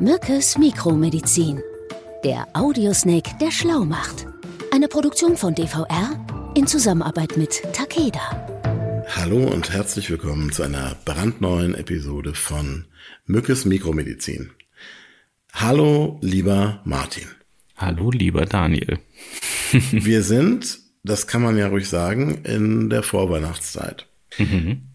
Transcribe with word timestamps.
Mückes 0.00 0.58
Mikromedizin. 0.58 1.62
Der 2.22 2.46
Audiosnake, 2.52 3.30
der 3.40 3.50
schlau 3.50 3.86
macht. 3.86 4.26
Eine 4.70 4.88
Produktion 4.88 5.38
von 5.38 5.54
DVR 5.54 6.52
in 6.54 6.66
Zusammenarbeit 6.66 7.38
mit 7.38 7.62
Takeda. 7.72 8.20
Hallo 9.08 9.46
und 9.46 9.72
herzlich 9.72 10.10
willkommen 10.10 10.52
zu 10.52 10.64
einer 10.64 10.96
brandneuen 11.06 11.74
Episode 11.74 12.34
von 12.34 12.84
Mückes 13.24 13.64
Mikromedizin. 13.64 14.50
Hallo, 15.54 16.18
lieber 16.20 16.82
Martin. 16.84 17.28
Hallo, 17.78 18.10
lieber 18.10 18.44
Daniel. 18.44 18.98
Wir 19.92 20.22
sind, 20.22 20.78
das 21.04 21.26
kann 21.26 21.40
man 21.40 21.56
ja 21.56 21.68
ruhig 21.68 21.88
sagen, 21.88 22.42
in 22.44 22.90
der 22.90 23.02
Vorweihnachtszeit. 23.02 24.06
Mhm. 24.36 24.88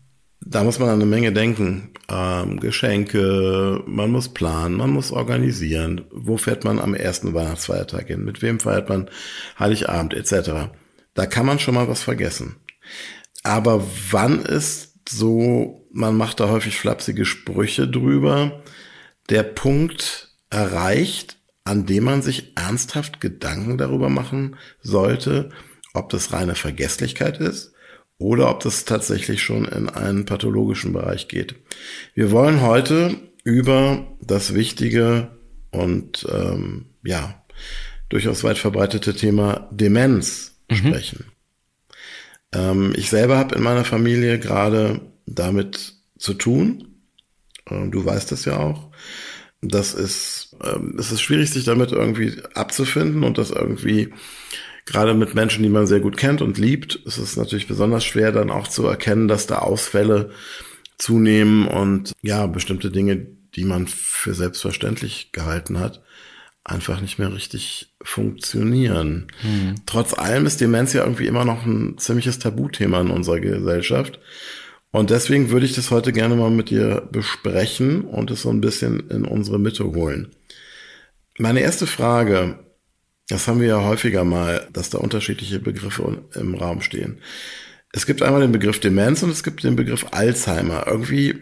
Da 0.43 0.63
muss 0.63 0.79
man 0.79 0.89
an 0.89 0.95
eine 0.95 1.05
Menge 1.05 1.31
denken. 1.31 1.91
Ähm, 2.09 2.59
Geschenke, 2.59 3.83
man 3.85 4.11
muss 4.11 4.29
planen, 4.29 4.75
man 4.75 4.89
muss 4.89 5.11
organisieren. 5.11 6.01
Wo 6.11 6.37
fährt 6.37 6.63
man 6.63 6.79
am 6.79 6.95
ersten 6.95 7.33
Weihnachtsfeiertag 7.33 8.07
hin? 8.07 8.25
Mit 8.25 8.41
wem 8.41 8.59
feiert 8.59 8.89
man 8.89 9.09
Heiligabend 9.59 10.13
etc. 10.13 10.71
Da 11.13 11.25
kann 11.27 11.46
man 11.46 11.59
schon 11.59 11.75
mal 11.75 11.87
was 11.87 12.01
vergessen. 12.01 12.55
Aber 13.43 13.85
wann 14.09 14.41
ist 14.41 14.96
so, 15.07 15.87
man 15.91 16.18
macht 16.18 16.39
da 16.39 16.49
häufig 16.49 16.75
flapsige 16.75 17.25
Sprüche 17.25 17.87
drüber, 17.87 18.63
der 19.29 19.43
Punkt 19.43 20.35
erreicht, 20.49 21.37
an 21.63 21.85
dem 21.85 22.04
man 22.04 22.23
sich 22.23 22.57
ernsthaft 22.57 23.21
Gedanken 23.21 23.77
darüber 23.77 24.10
machen 24.10 24.57
sollte, 24.82 25.49
ob 25.93 26.10
das 26.10 26.33
reine 26.33 26.55
Vergesslichkeit 26.55 27.39
ist 27.39 27.73
oder 28.21 28.50
ob 28.50 28.60
das 28.61 28.86
tatsächlich 28.86 29.42
schon 29.42 29.66
in 29.66 29.89
einen 29.89 30.25
pathologischen 30.25 30.93
Bereich 30.93 31.28
geht. 31.28 31.56
Wir 32.14 32.31
wollen 32.31 32.61
heute 32.61 33.16
über 33.44 34.06
das 34.22 34.53
wichtige 34.53 35.30
und 35.72 36.28
ähm, 36.31 36.86
ja 37.03 37.44
durchaus 38.09 38.44
weit 38.44 38.58
verbreitete 38.58 39.16
Thema 39.16 39.67
Demenz 39.72 40.55
mhm. 40.69 40.75
sprechen. 40.75 41.25
Ähm, 42.53 42.94
ich 42.95 43.09
selber 43.09 43.38
habe 43.38 43.55
in 43.55 43.63
meiner 43.63 43.86
Familie 43.86 44.38
gerade 44.38 45.02
damit 45.25 45.95
zu 46.17 46.33
tun. 46.33 47.02
Ähm, 47.69 47.89
du 47.89 48.06
weißt 48.06 48.31
das 48.31 48.45
ja 48.45 48.58
auch. 48.58 48.91
Das 49.61 49.94
ist, 49.94 50.56
ähm, 50.63 50.95
es 51.00 51.11
ist 51.11 51.22
schwierig, 51.22 51.50
sich 51.50 51.63
damit 51.63 51.91
irgendwie 51.91 52.33
abzufinden 52.53 53.23
und 53.23 53.38
das 53.38 53.50
irgendwie 53.50 54.13
gerade 54.85 55.13
mit 55.13 55.35
Menschen, 55.35 55.63
die 55.63 55.69
man 55.69 55.87
sehr 55.87 55.99
gut 55.99 56.17
kennt 56.17 56.41
und 56.41 56.57
liebt, 56.57 56.95
ist 56.95 57.17
es 57.17 57.37
natürlich 57.37 57.67
besonders 57.67 58.03
schwer, 58.03 58.31
dann 58.31 58.49
auch 58.49 58.67
zu 58.67 58.85
erkennen, 58.85 59.27
dass 59.27 59.47
da 59.47 59.59
Ausfälle 59.59 60.31
zunehmen 60.97 61.67
und 61.67 62.13
ja, 62.21 62.45
bestimmte 62.47 62.91
Dinge, 62.91 63.27
die 63.55 63.65
man 63.65 63.88
für 63.88 64.33
selbstverständlich 64.33 65.31
gehalten 65.31 65.79
hat, 65.79 66.01
einfach 66.63 67.01
nicht 67.01 67.17
mehr 67.17 67.33
richtig 67.33 67.93
funktionieren. 68.01 69.27
Hm. 69.41 69.75
Trotz 69.85 70.13
allem 70.13 70.45
ist 70.45 70.61
Demenz 70.61 70.93
ja 70.93 71.03
irgendwie 71.03 71.27
immer 71.27 71.45
noch 71.45 71.66
ein 71.66 71.97
ziemliches 71.97 72.39
Tabuthema 72.39 73.01
in 73.01 73.09
unserer 73.09 73.39
Gesellschaft. 73.39 74.19
Und 74.91 75.09
deswegen 75.09 75.49
würde 75.49 75.66
ich 75.66 75.73
das 75.73 75.89
heute 75.89 76.11
gerne 76.11 76.35
mal 76.35 76.51
mit 76.51 76.69
dir 76.69 77.07
besprechen 77.11 78.01
und 78.01 78.29
es 78.29 78.41
so 78.41 78.49
ein 78.49 78.61
bisschen 78.61 79.09
in 79.09 79.25
unsere 79.25 79.57
Mitte 79.57 79.85
holen. 79.85 80.31
Meine 81.38 81.61
erste 81.61 81.88
Frage 81.88 82.59
das 83.31 83.47
haben 83.47 83.61
wir 83.61 83.67
ja 83.67 83.83
häufiger 83.83 84.23
mal, 84.23 84.67
dass 84.73 84.89
da 84.89 84.97
unterschiedliche 84.97 85.59
Begriffe 85.59 86.23
im 86.35 86.55
Raum 86.55 86.81
stehen. 86.81 87.19
Es 87.93 88.05
gibt 88.05 88.21
einmal 88.21 88.41
den 88.41 88.51
Begriff 88.51 88.79
Demenz 88.79 89.23
und 89.23 89.29
es 89.29 89.43
gibt 89.43 89.63
den 89.63 89.75
Begriff 89.75 90.05
Alzheimer. 90.11 90.85
Irgendwie 90.88 91.35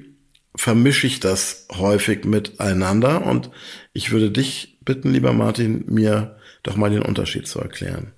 vermische 0.55 1.07
ich 1.07 1.19
das 1.19 1.67
häufig 1.71 2.25
miteinander 2.25 3.25
und 3.25 3.49
ich 3.93 4.11
würde 4.11 4.31
dich 4.31 4.77
bitten, 4.83 5.11
lieber 5.11 5.33
Martin, 5.33 5.85
mir 5.87 6.37
doch 6.63 6.75
mal 6.75 6.89
den 6.89 7.01
Unterschied 7.01 7.47
zu 7.47 7.59
erklären. 7.59 8.13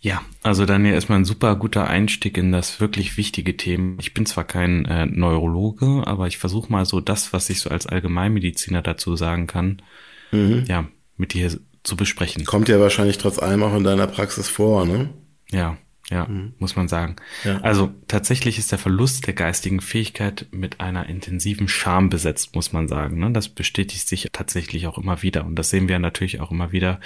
Ja, 0.00 0.22
also 0.42 0.64
Daniel, 0.64 0.94
erstmal 0.94 1.18
ein 1.18 1.24
super 1.24 1.56
guter 1.56 1.88
Einstieg 1.88 2.38
in 2.38 2.52
das 2.52 2.80
wirklich 2.80 3.16
wichtige 3.16 3.56
Thema. 3.56 3.96
Ich 3.98 4.14
bin 4.14 4.26
zwar 4.26 4.44
kein 4.44 4.84
äh, 4.84 5.06
Neurologe, 5.06 6.04
aber 6.06 6.28
ich 6.28 6.38
versuche 6.38 6.70
mal 6.70 6.84
so 6.84 7.00
das, 7.00 7.32
was 7.32 7.50
ich 7.50 7.60
so 7.60 7.70
als 7.70 7.86
Allgemeinmediziner 7.86 8.82
dazu 8.82 9.16
sagen 9.16 9.48
kann, 9.48 9.82
mhm. 10.30 10.64
ja, 10.68 10.88
mit 11.16 11.34
dir 11.34 11.50
zu 11.82 11.96
besprechen. 11.96 12.44
Kommt 12.44 12.68
ja 12.68 12.80
wahrscheinlich 12.80 13.18
trotz 13.18 13.38
allem 13.38 13.62
auch 13.62 13.74
in 13.74 13.84
deiner 13.84 14.06
Praxis 14.06 14.48
vor, 14.48 14.84
ne? 14.84 15.10
Ja, 15.50 15.78
ja, 16.10 16.26
mhm. 16.26 16.54
muss 16.58 16.76
man 16.76 16.88
sagen. 16.88 17.16
Ja. 17.44 17.60
Also 17.60 17.90
tatsächlich 18.06 18.58
ist 18.58 18.72
der 18.72 18.78
Verlust 18.78 19.26
der 19.26 19.34
geistigen 19.34 19.80
Fähigkeit 19.80 20.46
mit 20.50 20.80
einer 20.80 21.06
intensiven 21.06 21.68
Scham 21.68 22.08
besetzt, 22.08 22.54
muss 22.54 22.72
man 22.72 22.88
sagen. 22.88 23.18
Ne? 23.18 23.30
Das 23.32 23.48
bestätigt 23.48 24.08
sich 24.08 24.28
tatsächlich 24.32 24.86
auch 24.86 24.96
immer 24.96 25.22
wieder. 25.22 25.44
Und 25.44 25.56
das 25.56 25.70
sehen 25.70 25.88
wir 25.88 25.98
natürlich 25.98 26.40
auch 26.40 26.50
immer 26.50 26.72
wieder 26.72 27.00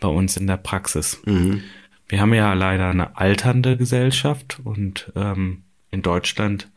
bei 0.00 0.08
uns 0.08 0.36
in 0.36 0.46
der 0.46 0.56
Praxis. 0.56 1.20
Mhm. 1.24 1.62
Wir 2.08 2.20
haben 2.20 2.32
ja 2.32 2.54
leider 2.54 2.88
eine 2.88 3.16
alternde 3.18 3.76
Gesellschaft 3.76 4.60
und 4.64 5.12
ähm, 5.14 5.64
in 5.90 6.00
Deutschland 6.00 6.70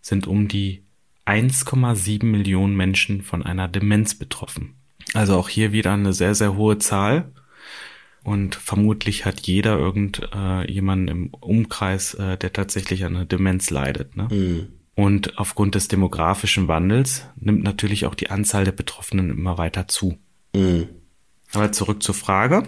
sind 0.00 0.28
um 0.28 0.46
die 0.46 0.82
1,7 1.26 2.24
Millionen 2.24 2.76
Menschen 2.76 3.22
von 3.22 3.42
einer 3.42 3.66
Demenz 3.66 4.14
betroffen. 4.14 4.75
Also 5.14 5.36
auch 5.36 5.48
hier 5.48 5.72
wieder 5.72 5.92
eine 5.92 6.12
sehr, 6.12 6.34
sehr 6.34 6.56
hohe 6.56 6.78
Zahl. 6.78 7.30
Und 8.22 8.56
vermutlich 8.56 9.24
hat 9.24 9.40
jeder 9.40 9.78
irgend 9.78 10.20
äh, 10.34 10.64
im 10.64 11.28
Umkreis, 11.32 12.14
äh, 12.14 12.36
der 12.36 12.52
tatsächlich 12.52 13.04
an 13.04 13.14
einer 13.14 13.24
Demenz 13.24 13.70
leidet. 13.70 14.16
Ne? 14.16 14.28
Mhm. 14.30 14.66
Und 14.96 15.38
aufgrund 15.38 15.76
des 15.76 15.88
demografischen 15.88 16.66
Wandels 16.66 17.24
nimmt 17.36 17.62
natürlich 17.62 18.04
auch 18.06 18.14
die 18.14 18.30
Anzahl 18.30 18.64
der 18.64 18.72
Betroffenen 18.72 19.30
immer 19.30 19.58
weiter 19.58 19.86
zu. 19.86 20.18
Mhm. 20.54 20.88
Aber 21.52 21.70
zurück 21.70 22.02
zur 22.02 22.16
Frage. 22.16 22.64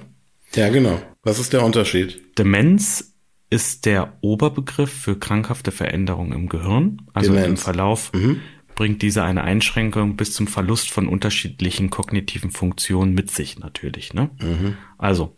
Ja, 0.54 0.69
genau. 0.69 1.03
Was 1.25 1.41
ist 1.41 1.53
der 1.53 1.65
Unterschied? 1.65 2.38
Demenz 2.38 3.15
ist 3.50 3.87
der 3.87 4.12
Oberbegriff 4.21 4.93
für 4.93 5.19
krankhafte 5.19 5.72
Veränderungen 5.72 6.32
im 6.32 6.48
Gehirn, 6.48 7.03
also 7.15 7.32
Demenz. 7.32 7.48
im 7.48 7.56
Verlauf 7.56 8.12
mhm 8.12 8.41
bringt 8.78 9.03
diese 9.03 9.25
eine 9.25 9.43
Einschränkung 9.43 10.15
bis 10.15 10.34
zum 10.34 10.47
Verlust 10.47 10.93
von 10.93 11.09
unterschiedlichen 11.09 11.91
kognitiven 11.91 12.53
Funktionen 12.53 13.12
mit 13.12 13.28
sich 13.28 13.59
natürlich. 13.59 14.15
Ne? 14.15 14.31
Mhm. 14.41 14.77
Also 14.99 15.34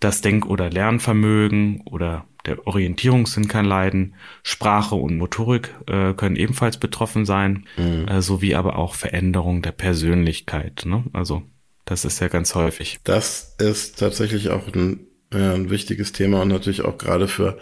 das 0.00 0.22
Denk- 0.22 0.44
oder 0.44 0.68
Lernvermögen 0.68 1.82
oder 1.82 2.24
der 2.46 2.66
Orientierungssinn 2.66 3.46
kann 3.46 3.64
leiden, 3.64 4.16
Sprache 4.42 4.96
und 4.96 5.18
Motorik 5.18 5.72
äh, 5.86 6.14
können 6.14 6.34
ebenfalls 6.34 6.78
betroffen 6.78 7.26
sein, 7.26 7.64
mhm. 7.76 8.08
äh, 8.08 8.22
sowie 8.22 8.56
aber 8.56 8.76
auch 8.76 8.96
Veränderung 8.96 9.62
der 9.62 9.70
Persönlichkeit. 9.70 10.82
Ne? 10.84 11.04
Also 11.12 11.44
das 11.84 12.04
ist 12.04 12.18
ja 12.18 12.26
ganz 12.26 12.56
häufig. 12.56 12.98
Das 13.04 13.54
ist 13.58 14.00
tatsächlich 14.00 14.50
auch 14.50 14.66
ein, 14.74 15.06
ein 15.30 15.70
wichtiges 15.70 16.12
Thema 16.12 16.42
und 16.42 16.48
natürlich 16.48 16.82
auch 16.82 16.98
gerade 16.98 17.28
für 17.28 17.58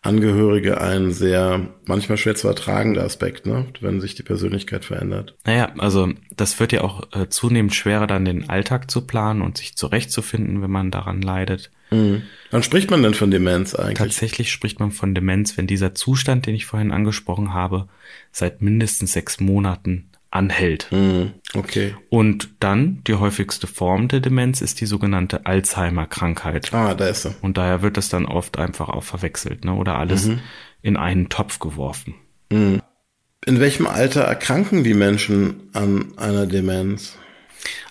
Angehörige 0.00 0.80
ein 0.80 1.10
sehr 1.10 1.68
manchmal 1.84 2.16
schwer 2.18 2.36
zu 2.36 2.46
ertragender 2.46 3.02
Aspekt, 3.02 3.46
ne? 3.46 3.66
wenn 3.80 4.00
sich 4.00 4.14
die 4.14 4.22
Persönlichkeit 4.22 4.84
verändert. 4.84 5.34
Naja, 5.44 5.72
also 5.78 6.08
das 6.36 6.60
wird 6.60 6.72
ja 6.72 6.82
auch 6.82 7.08
äh, 7.12 7.28
zunehmend 7.28 7.74
schwerer, 7.74 8.06
dann 8.06 8.24
den 8.24 8.48
Alltag 8.48 8.90
zu 8.90 9.00
planen 9.00 9.42
und 9.42 9.58
sich 9.58 9.76
zurechtzufinden, 9.76 10.62
wenn 10.62 10.70
man 10.70 10.92
daran 10.92 11.20
leidet. 11.20 11.72
Mhm. 11.90 12.22
Wann 12.52 12.62
spricht 12.62 12.90
man 12.90 13.02
denn 13.02 13.14
von 13.14 13.32
Demenz 13.32 13.74
eigentlich? 13.74 13.98
Tatsächlich 13.98 14.52
spricht 14.52 14.78
man 14.78 14.92
von 14.92 15.14
Demenz, 15.14 15.56
wenn 15.56 15.66
dieser 15.66 15.96
Zustand, 15.96 16.46
den 16.46 16.54
ich 16.54 16.66
vorhin 16.66 16.92
angesprochen 16.92 17.52
habe, 17.52 17.88
seit 18.30 18.62
mindestens 18.62 19.12
sechs 19.12 19.40
Monaten 19.40 20.08
anhält. 20.30 20.88
Mhm. 20.90 21.32
Okay. 21.54 21.94
Und 22.10 22.50
dann 22.60 23.02
die 23.06 23.14
häufigste 23.14 23.66
Form 23.66 24.08
der 24.08 24.20
Demenz 24.20 24.60
ist 24.60 24.80
die 24.80 24.86
sogenannte 24.86 25.46
Alzheimer-Krankheit. 25.46 26.72
Ah, 26.74 26.94
da 26.94 27.08
ist 27.08 27.22
sie. 27.22 27.34
Und 27.40 27.56
daher 27.56 27.82
wird 27.82 27.96
das 27.96 28.08
dann 28.08 28.26
oft 28.26 28.58
einfach 28.58 28.88
auch 28.88 29.04
verwechselt, 29.04 29.64
ne? 29.64 29.74
Oder 29.74 29.98
alles 29.98 30.26
mhm. 30.26 30.40
in 30.82 30.96
einen 30.96 31.28
Topf 31.28 31.58
geworfen. 31.58 32.14
Mhm. 32.50 32.82
In 33.46 33.60
welchem 33.60 33.86
Alter 33.86 34.22
erkranken 34.22 34.84
die 34.84 34.94
Menschen 34.94 35.70
an 35.72 36.12
einer 36.18 36.46
Demenz? 36.46 37.16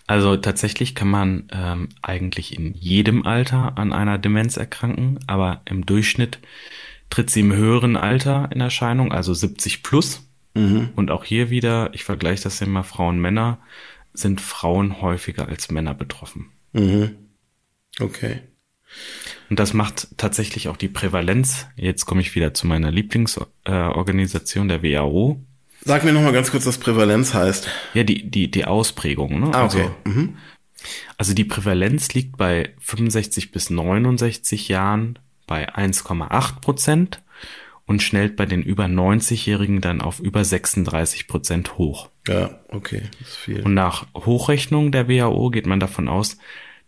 Also 0.05 0.37
tatsächlich 0.37 0.95
kann 0.95 1.09
man 1.09 1.47
ähm, 1.51 1.89
eigentlich 2.01 2.57
in 2.57 2.73
jedem 2.73 3.25
Alter 3.25 3.77
an 3.77 3.91
einer 3.91 4.17
Demenz 4.17 4.55
erkranken, 4.55 5.19
aber 5.27 5.61
im 5.65 5.85
Durchschnitt 5.85 6.39
tritt 7.09 7.29
sie 7.29 7.41
im 7.41 7.53
höheren 7.53 7.97
Alter 7.97 8.49
in 8.53 8.61
Erscheinung, 8.61 9.11
also 9.11 9.33
70 9.33 9.83
plus. 9.83 10.26
Mhm. 10.57 10.89
Und 10.95 11.11
auch 11.11 11.23
hier 11.23 11.49
wieder, 11.49 11.93
ich 11.93 12.03
vergleiche 12.03 12.43
das 12.43 12.61
immer 12.61 12.83
Frauen, 12.83 13.19
Männer, 13.19 13.59
sind 14.13 14.41
Frauen 14.41 15.01
häufiger 15.01 15.47
als 15.47 15.69
Männer 15.69 15.93
betroffen. 15.93 16.47
Mhm. 16.73 17.15
Okay. 17.99 18.41
Und 19.49 19.59
das 19.59 19.73
macht 19.73 20.07
tatsächlich 20.17 20.67
auch 20.67 20.77
die 20.77 20.87
Prävalenz. 20.87 21.67
Jetzt 21.75 22.05
komme 22.05 22.21
ich 22.21 22.35
wieder 22.35 22.53
zu 22.53 22.67
meiner 22.67 22.91
Lieblingsorganisation, 22.91 24.67
der 24.67 24.83
WHO. 24.83 25.41
Sag 25.83 26.03
mir 26.03 26.13
nochmal 26.13 26.33
ganz 26.33 26.51
kurz, 26.51 26.65
was 26.65 26.79
Prävalenz 26.79 27.33
heißt. 27.33 27.69
Ja, 27.93 28.03
die, 28.03 28.29
die, 28.29 28.51
die 28.51 28.65
Ausprägung. 28.65 29.39
Ne? 29.39 29.51
Ah, 29.53 29.65
okay. 29.65 29.83
Also, 29.83 29.95
mhm. 30.05 30.37
also 31.17 31.33
die 31.33 31.45
Prävalenz 31.45 32.13
liegt 32.13 32.37
bei 32.37 32.73
65 32.79 33.51
bis 33.51 33.69
69 33.69 34.67
Jahren 34.67 35.19
bei 35.45 35.73
1,8 35.73 36.59
Prozent 36.59 37.21
und 37.87 38.03
schnellt 38.03 38.35
bei 38.35 38.45
den 38.45 38.61
über 38.61 38.85
90-Jährigen 38.85 39.81
dann 39.81 40.01
auf 40.01 40.19
über 40.19 40.43
36 40.43 41.27
Prozent 41.27 41.77
hoch. 41.77 42.09
Ja, 42.27 42.59
okay, 42.69 43.03
das 43.19 43.29
ist 43.29 43.37
viel. 43.37 43.61
Und 43.63 43.73
nach 43.73 44.05
Hochrechnung 44.13 44.91
der 44.91 45.07
WHO 45.07 45.49
geht 45.49 45.65
man 45.65 45.79
davon 45.79 46.07
aus, 46.09 46.37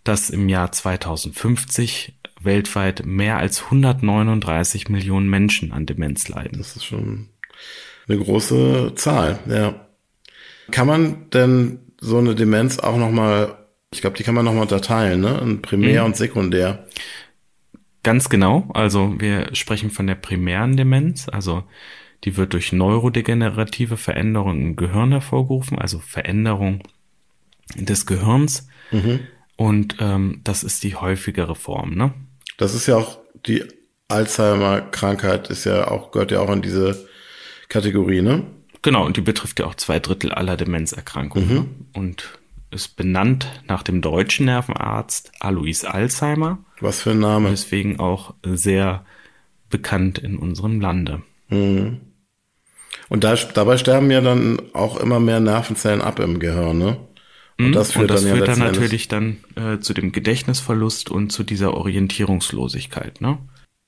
dass 0.03 0.29
im 0.29 0.49
Jahr 0.49 0.71
2050 0.71 2.13
weltweit 2.41 3.05
mehr 3.05 3.37
als 3.37 3.63
139 3.63 4.89
Millionen 4.89 5.29
Menschen 5.29 5.71
an 5.71 5.85
Demenz 5.85 6.27
leiden. 6.27 6.57
Das 6.57 6.75
ist 6.75 6.85
schon 6.85 7.29
eine 8.07 8.17
große 8.17 8.93
Zahl, 8.95 9.39
ja. 9.47 9.87
Kann 10.71 10.87
man 10.87 11.29
denn 11.31 11.79
so 11.99 12.17
eine 12.17 12.35
Demenz 12.35 12.79
auch 12.79 12.97
nochmal, 12.97 13.57
ich 13.91 14.01
glaube, 14.01 14.17
die 14.17 14.23
kann 14.23 14.35
man 14.35 14.45
nochmal 14.45 14.63
unterteilen, 14.63 15.21
ne? 15.21 15.39
In 15.41 15.61
Primär 15.61 16.01
mhm. 16.01 16.07
und 16.07 16.17
Sekundär. 16.17 16.87
Ganz 18.03 18.29
genau. 18.29 18.69
Also 18.73 19.15
wir 19.19 19.53
sprechen 19.55 19.89
von 19.89 20.07
der 20.07 20.15
primären 20.15 20.77
Demenz. 20.77 21.27
Also 21.29 21.63
die 22.23 22.37
wird 22.37 22.53
durch 22.53 22.71
neurodegenerative 22.71 23.97
Veränderungen 23.97 24.61
im 24.61 24.75
Gehirn 24.75 25.11
hervorgerufen, 25.11 25.79
also 25.79 25.99
Veränderung 25.99 26.81
des 27.75 28.05
Gehirns. 28.05 28.67
Mhm. 28.91 29.21
Und 29.55 29.97
ähm, 29.99 30.41
das 30.43 30.63
ist 30.63 30.83
die 30.83 30.95
häufigere 30.95 31.55
Form. 31.55 31.95
Ne? 31.95 32.13
Das 32.57 32.73
ist 32.73 32.87
ja 32.87 32.97
auch 32.97 33.19
die 33.45 33.63
Alzheimer-Krankheit, 34.07 35.49
ist 35.49 35.65
ja 35.65 35.89
auch 35.89 36.11
gehört 36.11 36.31
ja 36.31 36.39
auch 36.39 36.49
in 36.49 36.61
diese 36.61 37.07
Kategorie, 37.67 38.21
ne? 38.21 38.45
Genau, 38.81 39.05
und 39.05 39.17
die 39.17 39.21
betrifft 39.21 39.59
ja 39.59 39.65
auch 39.65 39.75
zwei 39.75 39.99
Drittel 39.99 40.31
aller 40.31 40.57
Demenzerkrankungen. 40.57 41.47
Mhm. 41.47 41.55
Ne? 41.55 41.65
Und 41.93 42.38
ist 42.71 42.95
benannt 42.95 43.47
nach 43.67 43.83
dem 43.83 44.01
deutschen 44.01 44.45
Nervenarzt 44.45 45.31
Alois 45.39 45.85
Alzheimer. 45.85 46.59
Was 46.79 47.01
für 47.01 47.11
ein 47.11 47.19
Name. 47.19 47.49
Deswegen 47.49 47.99
auch 47.99 48.33
sehr 48.43 49.05
bekannt 49.69 50.17
in 50.19 50.37
unserem 50.37 50.79
Lande. 50.79 51.21
Mhm. 51.49 52.01
Und 53.07 53.23
da, 53.23 53.35
dabei 53.35 53.77
sterben 53.77 54.11
ja 54.11 54.21
dann 54.21 54.61
auch 54.73 54.99
immer 54.99 55.19
mehr 55.19 55.39
Nervenzellen 55.39 56.01
ab 56.01 56.19
im 56.19 56.39
Gehirn, 56.39 56.77
ne? 56.77 56.97
Und 57.57 57.69
mhm. 57.69 57.71
das 57.73 57.91
führt, 57.91 58.03
und 58.03 58.11
das 58.11 58.23
dann, 58.23 58.35
führt 58.35 58.47
ja 58.47 58.53
dann 58.55 58.63
natürlich 58.63 59.07
dann 59.07 59.37
äh, 59.55 59.79
zu 59.79 59.93
dem 59.93 60.11
Gedächtnisverlust 60.11 61.09
und 61.09 61.31
zu 61.31 61.43
dieser 61.43 61.73
Orientierungslosigkeit, 61.73 63.19
ne? 63.19 63.39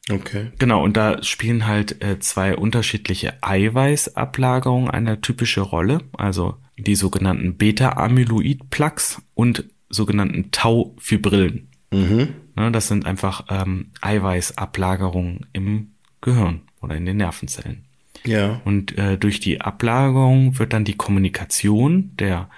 Okay. 0.09 0.51
Genau, 0.57 0.83
und 0.83 0.97
da 0.97 1.21
spielen 1.23 1.67
halt 1.67 2.03
äh, 2.03 2.19
zwei 2.19 2.55
unterschiedliche 2.55 3.41
Eiweißablagerungen 3.41 4.89
eine 4.89 5.21
typische 5.21 5.61
Rolle. 5.61 5.99
Also 6.17 6.57
die 6.83 6.95
sogenannten 6.95 7.57
Beta-Amyloid-Plaques 7.57 9.21
und 9.33 9.65
sogenannten 9.89 10.51
Tau-Fibrillen. 10.51 11.67
Mhm. 11.91 12.29
Ne, 12.55 12.71
das 12.71 12.87
sind 12.87 13.05
einfach 13.05 13.45
ähm, 13.49 13.91
Eiweißablagerungen 14.01 15.47
im 15.53 15.91
Gehirn 16.21 16.61
oder 16.81 16.95
in 16.95 17.05
den 17.05 17.17
Nervenzellen. 17.17 17.85
Ja. 18.25 18.61
Und 18.65 18.97
äh, 18.97 19.17
durch 19.17 19.39
die 19.39 19.61
Ablagerung 19.61 20.59
wird 20.59 20.73
dann 20.73 20.85
die 20.85 20.95
Kommunikation 20.95 22.11
der 22.17 22.49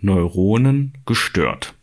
Neuronen 0.00 0.94
gestört. 1.06 1.74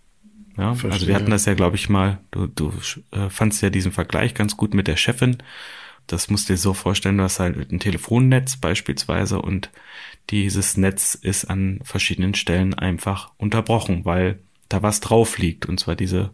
Ja, 0.58 0.74
Verstehe. 0.74 0.92
also 0.92 1.08
wir 1.08 1.16
hatten 1.16 1.32
das 1.32 1.46
ja, 1.46 1.54
glaube 1.54 1.78
ich, 1.78 1.88
mal, 1.88 2.20
du, 2.32 2.48
du 2.48 2.74
äh, 3.12 3.30
fandst 3.30 3.62
ja 3.62 3.70
diesen 3.70 3.94
Vergleich 3.94 4.34
ganz 4.34 4.58
gut 4.58 4.74
mit 4.74 4.88
der 4.88 4.98
Chefin. 4.98 5.38
Das 6.06 6.30
musst 6.30 6.50
du 6.50 6.54
dir 6.54 6.58
so 6.58 6.74
vorstellen, 6.74 7.18
du 7.18 7.24
hast 7.24 7.40
halt 7.40 7.72
ein 7.72 7.80
Telefonnetz 7.80 8.58
beispielsweise 8.58 9.42
und 9.42 9.70
dieses 10.30 10.78
Netz 10.78 11.16
ist 11.16 11.46
an 11.46 11.80
verschiedenen 11.84 12.36
Stellen 12.36 12.74
einfach 12.74 13.32
unterbrochen, 13.38 14.06
weil 14.06 14.40
da 14.70 14.84
was 14.84 15.00
drauf 15.00 15.38
liegt, 15.38 15.66
und 15.66 15.80
zwar 15.80 15.96
diese 15.96 16.32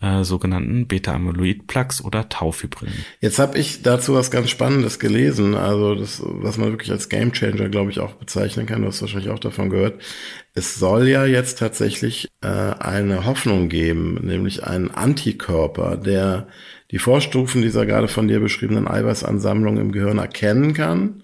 äh, 0.00 0.24
sogenannten 0.24 0.86
Beta-Amyloid-Plaques 0.86 2.02
oder 2.02 2.28
Taufibrillen. 2.28 3.04
Jetzt 3.20 3.38
habe 3.38 3.58
ich 3.58 3.82
dazu 3.82 4.14
was 4.14 4.30
ganz 4.30 4.48
Spannendes 4.48 4.98
gelesen, 4.98 5.54
also 5.54 5.94
das, 5.94 6.22
was 6.24 6.56
man 6.56 6.70
wirklich 6.70 6.90
als 6.90 7.08
Gamechanger, 7.08 7.68
glaube 7.68 7.90
ich, 7.90 8.00
auch 8.00 8.14
bezeichnen 8.14 8.66
kann. 8.66 8.82
Du 8.82 8.88
hast 8.88 9.02
wahrscheinlich 9.02 9.30
auch 9.30 9.38
davon 9.38 9.68
gehört. 9.68 10.00
Es 10.54 10.76
soll 10.76 11.08
ja 11.08 11.26
jetzt 11.26 11.58
tatsächlich 11.58 12.28
äh, 12.40 12.46
eine 12.46 13.26
Hoffnung 13.26 13.68
geben, 13.68 14.14
nämlich 14.22 14.64
einen 14.64 14.90
Antikörper, 14.90 15.96
der 15.96 16.46
die 16.92 16.98
Vorstufen 16.98 17.62
dieser 17.62 17.86
gerade 17.86 18.08
von 18.08 18.26
dir 18.26 18.40
beschriebenen 18.40 18.88
Eiweißansammlung 18.88 19.76
im 19.76 19.92
Gehirn 19.92 20.18
erkennen 20.18 20.74
kann 20.74 21.22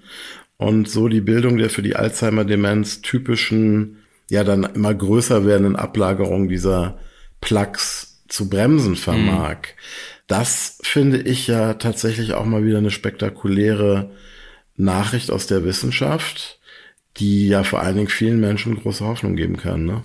und 0.58 0.88
so 0.88 1.08
die 1.08 1.20
Bildung 1.20 1.58
der 1.58 1.70
für 1.70 1.82
die 1.82 1.96
Alzheimer-Demenz 1.96 3.02
typischen, 3.02 3.98
ja 4.30 4.44
dann 4.44 4.64
immer 4.64 4.94
größer 4.94 5.44
werdenden 5.44 5.76
Ablagerungen 5.76 6.48
dieser 6.48 6.98
Plaques 7.40 8.24
zu 8.28 8.48
bremsen 8.48 8.96
vermag. 8.96 9.56
Mhm. 9.56 10.16
Das 10.26 10.78
finde 10.82 11.18
ich 11.18 11.46
ja 11.46 11.74
tatsächlich 11.74 12.34
auch 12.34 12.44
mal 12.44 12.64
wieder 12.64 12.78
eine 12.78 12.90
spektakuläre 12.90 14.10
Nachricht 14.76 15.30
aus 15.30 15.46
der 15.46 15.64
Wissenschaft, 15.64 16.58
die 17.18 17.48
ja 17.48 17.62
vor 17.62 17.80
allen 17.80 17.96
Dingen 17.96 18.08
vielen 18.08 18.40
Menschen 18.40 18.76
große 18.76 19.04
Hoffnung 19.04 19.36
geben 19.36 19.56
kann. 19.56 19.84
Ne? 19.84 20.02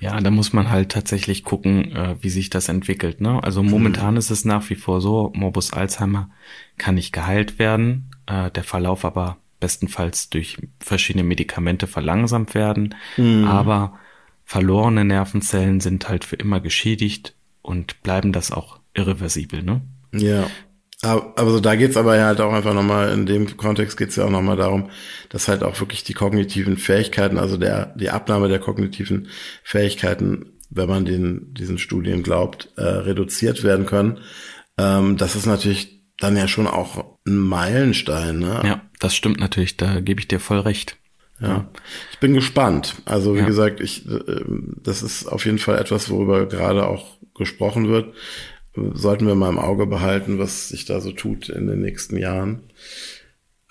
Ja, 0.00 0.20
da 0.20 0.30
muss 0.30 0.52
man 0.52 0.70
halt 0.70 0.90
tatsächlich 0.90 1.44
gucken, 1.44 1.92
äh, 1.94 2.16
wie 2.20 2.28
sich 2.28 2.50
das 2.50 2.68
entwickelt. 2.68 3.20
Ne? 3.20 3.42
Also 3.42 3.62
momentan 3.62 4.14
mhm. 4.14 4.18
ist 4.18 4.30
es 4.30 4.44
nach 4.44 4.68
wie 4.68 4.74
vor 4.74 5.00
so, 5.00 5.32
Morbus 5.34 5.72
Alzheimer 5.72 6.30
kann 6.76 6.96
nicht 6.96 7.12
geheilt 7.12 7.58
werden, 7.58 8.10
äh, 8.26 8.50
der 8.50 8.64
Verlauf 8.64 9.04
aber 9.04 9.38
bestenfalls 9.60 10.30
durch 10.30 10.58
verschiedene 10.80 11.24
Medikamente 11.24 11.86
verlangsamt 11.86 12.54
werden. 12.54 12.94
Mhm. 13.16 13.44
Aber 13.44 13.98
verlorene 14.44 15.04
Nervenzellen 15.04 15.80
sind 15.80 16.08
halt 16.08 16.24
für 16.24 16.36
immer 16.36 16.60
geschädigt 16.60 17.34
und 17.62 18.02
bleiben 18.02 18.32
das 18.32 18.52
auch 18.52 18.78
irreversibel, 18.94 19.62
ne? 19.62 19.82
Ja. 20.12 20.48
Aber 21.02 21.50
so, 21.50 21.60
da 21.60 21.74
geht's 21.74 21.96
aber 21.96 22.18
halt 22.22 22.40
auch 22.40 22.52
einfach 22.52 22.72
nochmal, 22.72 23.12
in 23.12 23.26
dem 23.26 23.56
Kontext 23.58 23.98
geht's 23.98 24.16
ja 24.16 24.24
auch 24.24 24.30
nochmal 24.30 24.56
darum, 24.56 24.90
dass 25.28 25.46
halt 25.46 25.62
auch 25.62 25.78
wirklich 25.78 26.04
die 26.04 26.14
kognitiven 26.14 26.78
Fähigkeiten, 26.78 27.36
also 27.36 27.58
der, 27.58 27.94
die 27.96 28.08
Abnahme 28.08 28.48
der 28.48 28.60
kognitiven 28.60 29.28
Fähigkeiten, 29.62 30.52
wenn 30.70 30.88
man 30.88 31.04
den, 31.04 31.52
diesen 31.52 31.78
Studien 31.78 32.22
glaubt, 32.22 32.72
äh, 32.76 32.82
reduziert 32.82 33.62
werden 33.62 33.84
können. 33.84 34.20
Ähm, 34.78 35.18
das 35.18 35.36
ist 35.36 35.46
natürlich 35.46 35.95
dann 36.18 36.36
ja 36.36 36.48
schon 36.48 36.66
auch 36.66 37.18
ein 37.26 37.36
Meilenstein, 37.36 38.38
ne? 38.38 38.62
Ja, 38.64 38.82
das 39.00 39.14
stimmt 39.14 39.40
natürlich, 39.40 39.76
da 39.76 40.00
gebe 40.00 40.20
ich 40.20 40.28
dir 40.28 40.40
voll 40.40 40.60
recht. 40.60 40.96
Ja. 41.40 41.68
Ich 42.12 42.18
bin 42.18 42.32
gespannt. 42.32 42.96
Also 43.04 43.34
wie 43.34 43.40
ja. 43.40 43.46
gesagt, 43.46 43.80
ich, 43.80 44.08
äh, 44.08 44.44
das 44.82 45.02
ist 45.02 45.26
auf 45.26 45.44
jeden 45.44 45.58
Fall 45.58 45.78
etwas, 45.78 46.08
worüber 46.08 46.46
gerade 46.46 46.86
auch 46.86 47.18
gesprochen 47.34 47.88
wird. 47.88 48.14
Sollten 48.74 49.26
wir 49.26 49.34
mal 49.34 49.50
im 49.50 49.58
Auge 49.58 49.86
behalten, 49.86 50.38
was 50.38 50.68
sich 50.68 50.84
da 50.84 51.00
so 51.00 51.12
tut 51.12 51.48
in 51.48 51.66
den 51.66 51.80
nächsten 51.80 52.16
Jahren. 52.16 52.62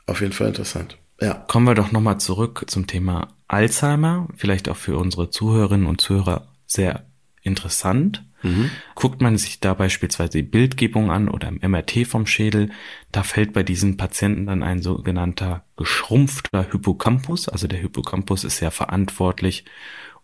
Auf 0.08 0.22
jeden 0.22 0.34
Fall 0.34 0.48
interessant. 0.48 0.98
Ja. 1.22 1.34
Kommen 1.48 1.66
wir 1.66 1.76
doch 1.76 1.92
nochmal 1.92 2.20
zurück 2.20 2.66
zum 2.68 2.88
Thema 2.88 3.30
Alzheimer. 3.48 4.28
Vielleicht 4.36 4.70
auch 4.70 4.78
für 4.78 4.98
unsere 4.98 5.30
Zuhörerinnen 5.30 5.88
und 5.88 6.02
Zuhörer 6.02 6.48
sehr 6.66 7.06
interessant. 7.42 8.24
Mhm. 8.46 8.72
Guckt 8.94 9.22
man 9.22 9.38
sich 9.38 9.60
da 9.60 9.74
beispielsweise 9.74 10.38
die 10.38 10.44
Bildgebung 10.44 11.12
an 11.12 11.28
oder 11.28 11.48
im 11.48 11.60
MRT 11.62 12.08
vom 12.08 12.28
Schädel, 12.28 12.70
da 13.12 13.24
fällt 13.24 13.54
bei 13.54 13.64
diesen 13.64 13.98
Patienten 13.98 14.46
dann 14.46 14.64
ein 14.64 14.82
sogenannter 14.82 15.66
geschrumpfter 15.78 16.68
Hippocampus. 16.72 17.50
Also 17.50 17.68
der 17.68 17.80
Hippocampus 17.80 18.44
ist 18.44 18.60
ja 18.60 18.72
verantwortlich, 18.72 19.66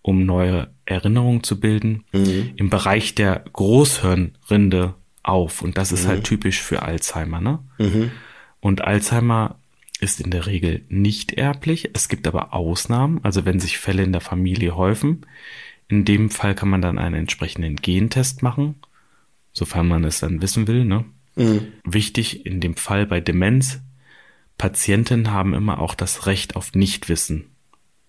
um 0.01 0.25
neue 0.25 0.71
Erinnerungen 0.85 1.43
zu 1.43 1.59
bilden, 1.59 2.05
mhm. 2.11 2.53
im 2.55 2.69
Bereich 2.69 3.15
der 3.15 3.43
Großhirnrinde 3.53 4.95
auf. 5.23 5.61
Und 5.61 5.77
das 5.77 5.91
ist 5.91 6.01
halt 6.01 6.07
mhm. 6.07 6.09
halt 6.17 6.23
typisch 6.25 6.61
für 6.61 6.81
Alzheimer. 6.83 7.41
Ne? 7.41 7.59
Mhm. 7.77 8.11
Und 8.59 8.83
Alzheimer 8.83 9.57
ist 9.99 10.19
in 10.19 10.31
der 10.31 10.47
Regel 10.47 10.83
nicht 10.89 11.33
erblich. 11.33 11.91
Es 11.93 12.09
gibt 12.09 12.27
aber 12.27 12.53
Ausnahmen, 12.53 13.19
also 13.23 13.45
wenn 13.45 13.59
sich 13.59 13.77
Fälle 13.77 14.03
in 14.03 14.11
der 14.11 14.21
Familie 14.21 14.75
häufen, 14.75 15.25
in 15.91 16.05
dem 16.05 16.29
Fall 16.29 16.55
kann 16.55 16.69
man 16.69 16.81
dann 16.81 16.97
einen 16.97 17.15
entsprechenden 17.15 17.75
Gentest 17.75 18.41
machen, 18.41 18.75
sofern 19.51 19.87
man 19.87 20.05
es 20.05 20.21
dann 20.21 20.41
wissen 20.41 20.67
will. 20.67 20.85
Ne? 20.85 21.05
Mhm. 21.35 21.67
Wichtig 21.83 22.45
in 22.45 22.61
dem 22.61 22.75
Fall 22.75 23.05
bei 23.05 23.19
Demenz, 23.19 23.79
Patienten 24.57 25.31
haben 25.31 25.53
immer 25.53 25.79
auch 25.79 25.93
das 25.95 26.27
Recht 26.27 26.55
auf 26.55 26.73
Nichtwissen. 26.73 27.51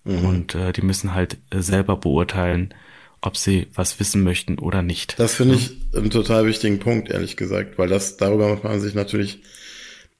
Mhm. 0.05 0.25
Und 0.25 0.55
äh, 0.55 0.71
die 0.71 0.81
müssen 0.81 1.13
halt 1.13 1.37
äh, 1.49 1.59
selber 1.59 1.97
beurteilen, 1.97 2.73
ob 3.21 3.37
sie 3.37 3.67
was 3.73 3.99
wissen 3.99 4.23
möchten 4.23 4.59
oder 4.59 4.81
nicht. 4.81 5.17
Das 5.19 5.35
finde 5.35 5.55
ich 5.55 5.77
einen 5.93 6.09
total 6.09 6.45
wichtigen 6.45 6.79
Punkt, 6.79 7.09
ehrlich 7.09 7.37
gesagt, 7.37 7.77
weil 7.77 7.87
das 7.87 8.17
darüber 8.17 8.49
macht 8.49 8.63
man 8.63 8.79
sich 8.79 8.93
natürlich 8.93 9.41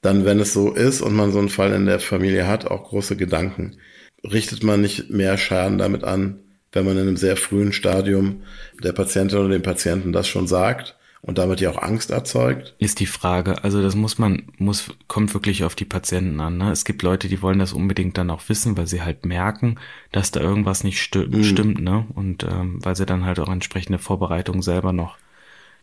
dann, 0.01 0.25
wenn 0.25 0.39
es 0.39 0.53
so 0.53 0.74
ist 0.74 1.01
und 1.01 1.13
man 1.13 1.32
so 1.32 1.39
einen 1.39 1.50
Fall 1.50 1.72
in 1.74 1.86
der 1.86 2.00
Familie 2.00 2.48
hat, 2.48 2.65
auch 2.65 2.89
große 2.89 3.15
Gedanken. 3.15 3.77
Richtet 4.24 4.63
man 4.63 4.82
nicht 4.82 5.10
mehr 5.10 5.38
Schaden 5.38 5.77
damit 5.77 6.03
an, 6.03 6.39
wenn 6.74 6.86
man 6.86 6.98
in 6.98 7.03
einem 7.03 7.18
sehr 7.18 7.38
frühen 7.38 7.72
Stadium 7.72 8.42
der 8.84 8.92
Patientin 8.92 9.39
oder 9.39 9.50
dem 9.50 9.62
Patienten 9.62 10.12
das 10.12 10.27
schon 10.27 10.48
sagt 10.48 10.96
und 11.22 11.38
damit 11.38 11.62
ja 11.62 11.70
auch 11.70 11.82
Angst 11.82 12.12
erzeugt? 12.12 12.75
Ist 12.80 13.00
die 13.00 13.06
Frage. 13.06 13.63
Also 13.63 13.82
das 13.82 13.96
muss 13.96 14.18
man, 14.18 14.44
muss, 14.58 14.89
kommt 15.08 15.34
wirklich 15.34 15.63
auf 15.63 15.75
die 15.75 15.86
Patienten 15.86 16.39
an. 16.42 16.58
Ne? 16.58 16.72
Es 16.72 16.84
gibt 16.84 17.01
Leute, 17.01 17.30
die 17.30 17.42
wollen 17.42 17.60
das 17.60 17.72
unbedingt 17.72 18.18
dann 18.18 18.30
auch 18.30 18.42
wissen, 18.50 18.75
weil 18.75 18.88
sie 18.88 19.03
halt 19.03 19.25
merken, 19.25 19.80
dass 20.12 20.32
da 20.32 20.42
irgendwas 20.42 20.84
nicht 20.84 21.01
sti 21.01 21.20
mhm. 21.20 21.44
stimmt, 21.44 21.80
ne? 21.80 22.06
Und 22.13 22.44
ähm, 22.44 22.80
weil 22.84 22.96
sie 22.96 23.06
dann 23.06 23.25
halt 23.25 23.39
auch 23.39 23.50
entsprechende 23.50 24.00
Vorbereitungen 24.00 24.62
selber 24.62 24.92
noch 24.92 25.18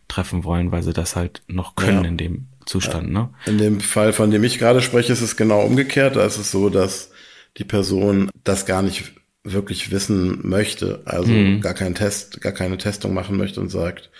treffen 0.07 0.43
wollen, 0.43 0.71
weil 0.71 0.83
sie 0.83 0.93
das 0.93 1.15
halt 1.15 1.41
noch 1.47 1.75
können 1.75 2.03
ja. 2.03 2.09
in 2.09 2.17
dem 2.17 2.47
Zustand. 2.65 3.11
Ne? 3.11 3.29
In 3.45 3.57
dem 3.57 3.79
Fall, 3.79 4.13
von 4.13 4.29
dem 4.29 4.43
ich 4.43 4.59
gerade 4.59 4.81
spreche, 4.81 5.13
ist 5.13 5.21
es 5.21 5.37
genau 5.37 5.61
umgekehrt. 5.61 6.17
Da 6.17 6.25
ist 6.25 6.37
es 6.37 6.51
so, 6.51 6.69
dass 6.69 7.11
die 7.57 7.63
Person 7.63 8.29
das 8.43 8.65
gar 8.65 8.81
nicht 8.81 9.13
wirklich 9.43 9.91
wissen 9.91 10.47
möchte, 10.47 11.01
also 11.05 11.31
mhm. 11.31 11.61
gar 11.61 11.73
keinen 11.73 11.95
Test, 11.95 12.41
gar 12.41 12.51
keine 12.51 12.77
Testung 12.77 13.13
machen 13.13 13.37
möchte 13.37 13.59
und 13.59 13.69
sagt, 13.69 14.11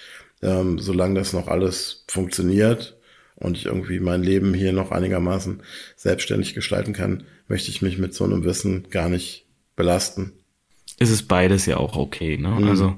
ähm, 0.42 0.80
solange 0.80 1.16
das 1.16 1.34
noch 1.34 1.48
alles 1.48 2.06
funktioniert 2.08 2.98
und 3.36 3.58
ich 3.58 3.66
irgendwie 3.66 4.00
mein 4.00 4.24
Leben 4.24 4.54
hier 4.54 4.74
noch 4.74 4.92
einigermaßen 4.92 5.62
selbstständig 5.96 6.54
gestalten 6.54 6.94
kann, 6.94 7.25
möchte 7.48 7.70
ich 7.70 7.82
mich 7.82 7.98
mit 7.98 8.13
so 8.13 8.24
einem 8.24 8.44
Wissen 8.44 8.90
gar 8.90 9.10
nicht 9.10 9.46
belasten. 9.75 10.34
Ist 10.98 11.10
es 11.10 11.24
beides 11.24 11.66
ja 11.66 11.78
auch 11.78 11.96
okay, 11.96 12.38
ne? 12.38 12.50
Mhm. 12.50 12.68
Also, 12.68 12.98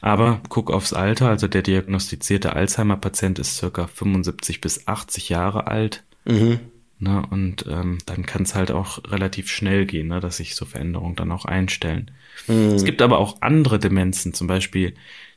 aber 0.00 0.40
guck 0.48 0.70
aufs 0.70 0.92
Alter, 0.92 1.28
also 1.28 1.48
der 1.48 1.62
diagnostizierte 1.62 2.54
Alzheimer-Patient 2.54 3.38
ist 3.38 3.56
circa 3.56 3.86
75 3.88 4.60
bis 4.60 4.86
80 4.86 5.28
Jahre 5.28 5.66
alt. 5.66 6.04
Mhm. 6.24 6.60
Ne, 7.02 7.22
und 7.30 7.64
ähm, 7.66 7.96
dann 8.04 8.26
kann 8.26 8.42
es 8.42 8.54
halt 8.54 8.70
auch 8.70 9.02
relativ 9.10 9.50
schnell 9.50 9.86
gehen, 9.86 10.08
ne, 10.08 10.20
dass 10.20 10.36
sich 10.36 10.54
so 10.54 10.66
Veränderungen 10.66 11.16
dann 11.16 11.32
auch 11.32 11.46
einstellen. 11.46 12.10
Mhm. 12.46 12.74
Es 12.74 12.84
gibt 12.84 13.00
aber 13.00 13.18
auch 13.18 13.40
andere 13.40 13.78
Demenzen, 13.78 14.34
zum 14.34 14.46
Beispiel 14.46 14.94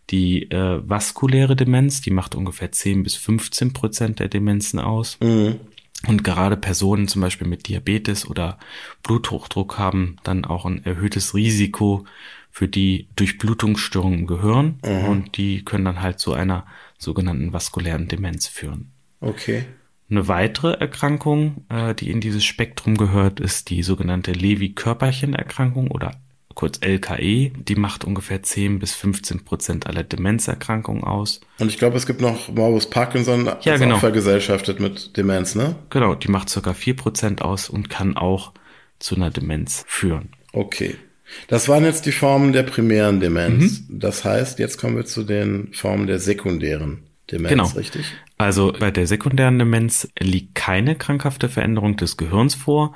die 0.09 0.51
äh, 0.51 0.81
vaskuläre 0.83 1.55
Demenz, 1.55 2.01
die 2.01 2.11
macht 2.11 2.35
ungefähr 2.35 2.73
10 2.73 3.03
bis 3.03 3.15
15 3.15 3.71
Prozent 3.71 4.19
der 4.19 4.27
Demenzen 4.27 4.79
aus. 4.79 5.17
Mhm. 5.21 5.61
Und 6.05 6.25
gerade 6.25 6.57
Personen 6.57 7.07
zum 7.07 7.21
Beispiel 7.21 7.47
mit 7.47 7.69
Diabetes 7.69 8.29
oder 8.29 8.59
Bluthochdruck 9.03 9.77
haben 9.77 10.17
dann 10.23 10.43
auch 10.43 10.65
ein 10.65 10.83
erhöhtes 10.83 11.33
Risiko 11.33 12.03
für 12.51 12.67
die 12.67 13.07
Durchblutungsstörungen 13.15 14.19
im 14.19 14.27
Gehirn. 14.27 14.79
Mhm. 14.85 15.05
Und 15.05 15.37
die 15.37 15.63
können 15.63 15.85
dann 15.85 16.01
halt 16.01 16.19
zu 16.19 16.33
einer 16.33 16.65
sogenannten 16.97 17.53
vaskulären 17.53 18.09
Demenz 18.09 18.47
führen. 18.47 18.91
Okay. 19.21 19.63
Eine 20.13 20.27
weitere 20.27 20.73
Erkrankung, 20.73 21.65
äh, 21.69 21.95
die 21.95 22.11
in 22.11 22.21
dieses 22.21 22.45
Spektrum 22.45 22.97
gehört, 22.97 23.39
ist 23.39 23.71
die 23.71 23.81
sogenannte 23.81 24.31
Lewy-Körperchen-Erkrankung 24.31 25.89
oder 25.89 26.11
kurz 26.53 26.77
LKE. 26.81 27.49
Die 27.49 27.75
macht 27.75 28.05
ungefähr 28.05 28.43
10 28.43 28.77
bis 28.77 28.93
15 28.93 29.43
Prozent 29.43 29.87
aller 29.87 30.03
Demenzerkrankungen 30.03 31.03
aus. 31.03 31.41
Und 31.57 31.69
ich 31.69 31.79
glaube, 31.79 31.97
es 31.97 32.05
gibt 32.05 32.21
noch 32.21 32.49
Morbus 32.49 32.91
Parkinson 32.91 33.49
ja, 33.61 33.77
genau. 33.77 33.95
auch 33.95 34.01
vergesellschaftet 34.01 34.79
mit 34.79 35.17
Demenz, 35.17 35.55
ne? 35.55 35.77
Genau, 35.89 36.13
die 36.13 36.27
macht 36.27 36.47
circa 36.49 36.75
4 36.75 36.95
Prozent 36.95 37.41
aus 37.41 37.67
und 37.67 37.89
kann 37.89 38.15
auch 38.15 38.53
zu 38.99 39.15
einer 39.15 39.31
Demenz 39.31 39.83
führen. 39.87 40.29
Okay. 40.51 40.95
Das 41.47 41.67
waren 41.69 41.85
jetzt 41.85 42.05
die 42.05 42.11
Formen 42.11 42.53
der 42.53 42.61
primären 42.61 43.19
Demenz. 43.19 43.81
Mhm. 43.89 43.99
Das 43.99 44.23
heißt, 44.23 44.59
jetzt 44.59 44.77
kommen 44.77 44.95
wir 44.95 45.05
zu 45.05 45.23
den 45.23 45.73
Formen 45.73 46.05
der 46.05 46.19
sekundären 46.19 46.99
Demenz, 47.31 47.49
genau. 47.49 47.67
richtig? 47.69 48.05
Also 48.37 48.73
bei 48.77 48.91
der 48.91 49.07
sekundären 49.07 49.59
Demenz 49.59 50.07
liegt 50.19 50.55
keine 50.55 50.95
krankhafte 50.95 51.49
Veränderung 51.49 51.97
des 51.97 52.17
Gehirns 52.17 52.55
vor, 52.55 52.93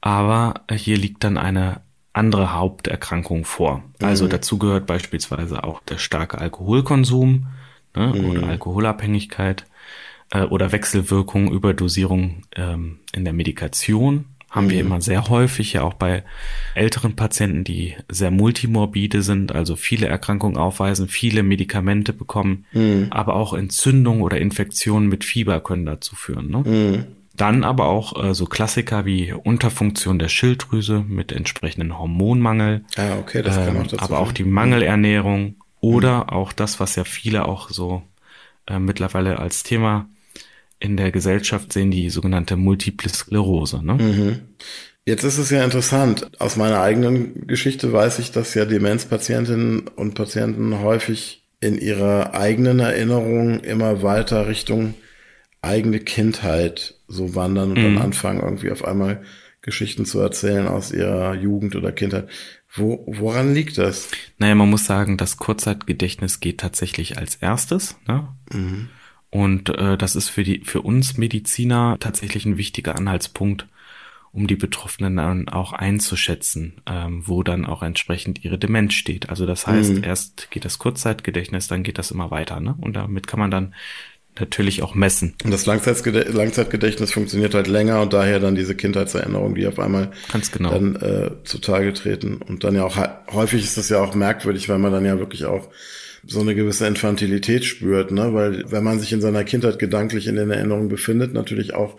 aber 0.00 0.62
hier 0.70 0.96
liegt 0.96 1.24
dann 1.24 1.36
eine 1.36 1.80
andere 2.12 2.52
Haupterkrankung 2.54 3.44
vor. 3.44 3.82
Also 4.02 4.24
mhm. 4.24 4.30
dazu 4.30 4.58
gehört 4.58 4.86
beispielsweise 4.86 5.64
auch 5.64 5.80
der 5.82 5.98
starke 5.98 6.38
Alkoholkonsum 6.38 7.46
ne, 7.94 8.12
mhm. 8.14 8.24
oder 8.24 8.48
Alkoholabhängigkeit 8.48 9.66
äh, 10.30 10.42
oder 10.42 10.72
Wechselwirkung, 10.72 11.50
Überdosierung 11.50 12.42
ähm, 12.56 13.00
in 13.12 13.24
der 13.24 13.32
Medikation 13.32 14.26
haben 14.50 14.66
mhm. 14.66 14.70
wir 14.70 14.80
immer 14.80 15.00
sehr 15.00 15.28
häufig, 15.28 15.74
ja 15.74 15.82
auch 15.82 15.94
bei 15.94 16.24
älteren 16.74 17.16
Patienten, 17.16 17.64
die 17.64 17.96
sehr 18.08 18.30
multimorbide 18.30 19.22
sind, 19.22 19.54
also 19.54 19.76
viele 19.76 20.06
Erkrankungen 20.06 20.56
aufweisen, 20.56 21.08
viele 21.08 21.42
Medikamente 21.42 22.12
bekommen, 22.12 22.64
mhm. 22.72 23.08
aber 23.10 23.34
auch 23.34 23.52
Entzündungen 23.52 24.22
oder 24.22 24.38
Infektionen 24.38 25.08
mit 25.08 25.24
Fieber 25.24 25.60
können 25.60 25.86
dazu 25.86 26.16
führen. 26.16 26.50
Ne? 26.50 26.58
Mhm. 26.58 27.04
Dann 27.36 27.62
aber 27.62 27.86
auch 27.86 28.24
äh, 28.24 28.34
so 28.34 28.46
Klassiker 28.46 29.04
wie 29.04 29.32
Unterfunktion 29.32 30.18
der 30.18 30.28
Schilddrüse 30.28 31.04
mit 31.06 31.30
entsprechendem 31.30 31.96
Hormonmangel. 31.98 32.84
Ah, 32.96 33.16
okay, 33.20 33.42
das 33.42 33.54
kann 33.54 33.76
ähm, 33.76 33.82
auch 33.82 33.86
dazu 33.86 34.02
Aber 34.02 34.18
auch 34.18 34.32
die 34.32 34.44
Mangelernährung 34.44 35.54
oder 35.80 36.24
mhm. 36.24 36.28
auch 36.30 36.52
das, 36.52 36.80
was 36.80 36.96
ja 36.96 37.04
viele 37.04 37.46
auch 37.46 37.70
so 37.70 38.02
äh, 38.66 38.78
mittlerweile 38.78 39.38
als 39.38 39.62
Thema 39.62 40.08
in 40.80 40.96
der 40.96 41.10
Gesellschaft 41.10 41.72
sehen 41.72 41.90
die 41.90 42.10
sogenannte 42.10 42.56
Multiple 42.56 43.10
Sklerose. 43.10 43.84
Ne? 43.84 43.94
Mhm. 43.94 44.38
Jetzt 45.04 45.24
ist 45.24 45.38
es 45.38 45.50
ja 45.50 45.64
interessant. 45.64 46.30
Aus 46.38 46.56
meiner 46.56 46.80
eigenen 46.80 47.46
Geschichte 47.46 47.92
weiß 47.92 48.18
ich, 48.18 48.30
dass 48.30 48.54
ja 48.54 48.64
Demenzpatientinnen 48.64 49.88
und 49.88 50.14
Patienten 50.14 50.80
häufig 50.80 51.44
in 51.60 51.78
ihrer 51.78 52.34
eigenen 52.34 52.78
Erinnerung 52.78 53.60
immer 53.60 54.02
weiter 54.02 54.46
Richtung 54.46 54.94
eigene 55.62 55.98
Kindheit 55.98 56.94
so 57.08 57.34
wandern 57.34 57.72
und 57.72 57.78
mhm. 57.78 57.94
dann 57.94 57.98
anfangen, 57.98 58.40
irgendwie 58.40 58.70
auf 58.70 58.84
einmal 58.84 59.22
Geschichten 59.60 60.04
zu 60.04 60.20
erzählen 60.20 60.68
aus 60.68 60.92
ihrer 60.92 61.34
Jugend 61.34 61.74
oder 61.74 61.90
Kindheit. 61.90 62.28
Wo, 62.72 63.04
woran 63.06 63.54
liegt 63.54 63.78
das? 63.78 64.08
Naja, 64.36 64.54
man 64.54 64.70
muss 64.70 64.84
sagen, 64.84 65.16
das 65.16 65.36
Kurzzeitgedächtnis 65.36 66.40
geht 66.40 66.60
tatsächlich 66.60 67.18
als 67.18 67.36
erstes. 67.36 67.96
Ne? 68.06 68.28
Mhm. 68.52 68.88
Und 69.30 69.68
äh, 69.70 69.98
das 69.98 70.16
ist 70.16 70.28
für 70.28 70.42
die 70.42 70.62
für 70.64 70.82
uns 70.82 71.16
Mediziner 71.18 71.96
tatsächlich 72.00 72.46
ein 72.46 72.56
wichtiger 72.56 72.96
Anhaltspunkt, 72.96 73.66
um 74.32 74.46
die 74.46 74.56
Betroffenen 74.56 75.16
dann 75.16 75.48
auch 75.48 75.72
einzuschätzen, 75.72 76.74
ähm, 76.86 77.22
wo 77.26 77.42
dann 77.42 77.66
auch 77.66 77.82
entsprechend 77.82 78.44
ihre 78.44 78.58
Demenz 78.58 78.94
steht. 78.94 79.30
Also 79.30 79.46
das 79.46 79.66
heißt, 79.66 79.94
mhm. 79.94 80.04
erst 80.04 80.50
geht 80.50 80.64
das 80.64 80.78
Kurzzeitgedächtnis, 80.78 81.68
dann 81.68 81.82
geht 81.82 81.98
das 81.98 82.10
immer 82.10 82.30
weiter, 82.30 82.60
ne? 82.60 82.74
Und 82.80 82.96
damit 82.96 83.26
kann 83.26 83.40
man 83.40 83.50
dann 83.50 83.74
natürlich 84.40 84.82
auch 84.82 84.94
messen. 84.94 85.34
Und 85.44 85.50
das 85.50 85.66
Langzeitgedächtnis, 85.66 86.36
Langzeitgedächtnis 86.36 87.12
funktioniert 87.12 87.54
halt 87.54 87.66
länger 87.66 88.00
und 88.00 88.12
daher 88.12 88.40
dann 88.40 88.54
diese 88.54 88.74
Kindheitserinnerungen, 88.74 89.54
die 89.54 89.66
auf 89.66 89.78
einmal 89.78 90.12
Ganz 90.32 90.52
genau. 90.52 90.70
dann 90.70 90.96
äh, 90.96 91.30
zutage 91.44 91.92
treten. 91.92 92.36
Und 92.36 92.64
dann 92.64 92.74
ja 92.74 92.84
auch 92.84 92.96
häufig 93.32 93.64
ist 93.64 93.76
das 93.76 93.88
ja 93.88 94.00
auch 94.00 94.14
merkwürdig, 94.14 94.68
weil 94.68 94.78
man 94.78 94.92
dann 94.92 95.04
ja 95.04 95.18
wirklich 95.18 95.44
auch 95.44 95.68
so 96.28 96.40
eine 96.40 96.54
gewisse 96.54 96.86
Infantilität 96.86 97.64
spürt, 97.64 98.10
ne? 98.12 98.34
Weil 98.34 98.70
wenn 98.70 98.84
man 98.84 99.00
sich 99.00 99.12
in 99.12 99.20
seiner 99.20 99.44
Kindheit 99.44 99.78
gedanklich 99.78 100.26
in 100.26 100.36
den 100.36 100.50
Erinnerungen 100.50 100.88
befindet, 100.88 101.32
natürlich 101.32 101.74
auch 101.74 101.98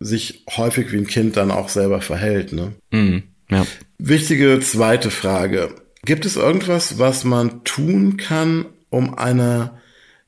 sich 0.00 0.44
häufig 0.56 0.92
wie 0.92 0.96
ein 0.96 1.06
Kind 1.06 1.36
dann 1.36 1.50
auch 1.50 1.68
selber 1.68 2.00
verhält, 2.00 2.52
ne? 2.52 2.72
Mhm, 2.90 3.24
ja. 3.50 3.66
Wichtige 3.98 4.58
zweite 4.60 5.10
Frage. 5.10 5.74
Gibt 6.04 6.24
es 6.24 6.36
irgendwas, 6.36 6.98
was 6.98 7.24
man 7.24 7.64
tun 7.64 8.16
kann, 8.16 8.66
um 8.88 9.18
einer 9.18 9.78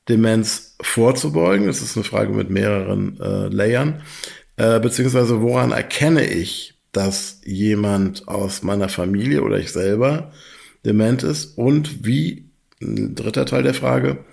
Demenz 0.07 0.75
vorzubeugen? 0.81 1.67
Das 1.67 1.81
ist 1.81 1.97
eine 1.97 2.03
Frage 2.03 2.33
mit 2.33 2.49
mehreren 2.51 3.19
äh, 3.19 3.47
Layern. 3.47 4.03
Äh, 4.57 4.79
beziehungsweise 4.79 5.41
woran 5.41 5.71
erkenne 5.71 6.25
ich, 6.25 6.75
dass 6.91 7.41
jemand 7.43 8.27
aus 8.27 8.61
meiner 8.61 8.89
Familie 8.89 9.41
oder 9.41 9.57
ich 9.57 9.71
selber 9.71 10.31
dement 10.85 11.23
ist 11.23 11.57
und 11.57 12.05
wie 12.05 12.50
dritter 12.81 13.45
Teil 13.45 13.63
der 13.63 13.73
Frage. 13.73 14.25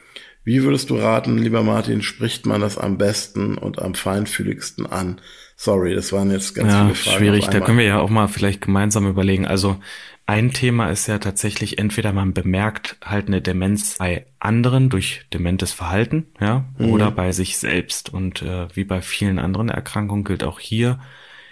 Wie 0.44 0.62
würdest 0.62 0.88
du 0.88 0.96
raten, 0.96 1.36
lieber 1.36 1.62
Martin, 1.62 2.00
spricht 2.02 2.46
man 2.46 2.60
das 2.60 2.78
am 2.78 2.96
besten 2.96 3.58
und 3.58 3.82
am 3.82 3.94
feinfühligsten 3.94 4.86
an? 4.86 5.20
Sorry, 5.56 5.94
das 5.94 6.12
waren 6.12 6.30
jetzt 6.30 6.54
ganz 6.54 6.72
ja, 6.72 6.84
viele 6.84 6.94
Fragen. 6.94 7.18
Schwierig, 7.18 7.48
da 7.48 7.60
können 7.60 7.78
wir 7.78 7.84
ja 7.84 8.00
auch 8.00 8.10
mal 8.10 8.28
vielleicht 8.28 8.60
gemeinsam 8.62 9.06
überlegen. 9.06 9.46
Also 9.46 9.76
ein 10.24 10.52
Thema 10.52 10.90
ist 10.90 11.06
ja 11.06 11.18
tatsächlich, 11.18 11.78
entweder 11.78 12.12
man 12.12 12.32
bemerkt 12.32 12.96
halt 13.04 13.28
eine 13.28 13.42
Demenz 13.42 13.96
bei 13.98 14.26
anderen 14.38 14.88
durch 14.88 15.22
dementes 15.32 15.72
Verhalten, 15.72 16.26
ja, 16.40 16.64
mhm. 16.78 16.90
oder 16.90 17.10
bei 17.10 17.32
sich 17.32 17.58
selbst. 17.58 18.12
Und 18.12 18.42
äh, 18.42 18.68
wie 18.74 18.84
bei 18.84 19.02
vielen 19.02 19.38
anderen 19.38 19.68
Erkrankungen 19.68 20.24
gilt 20.24 20.44
auch 20.44 20.60
hier, 20.60 21.00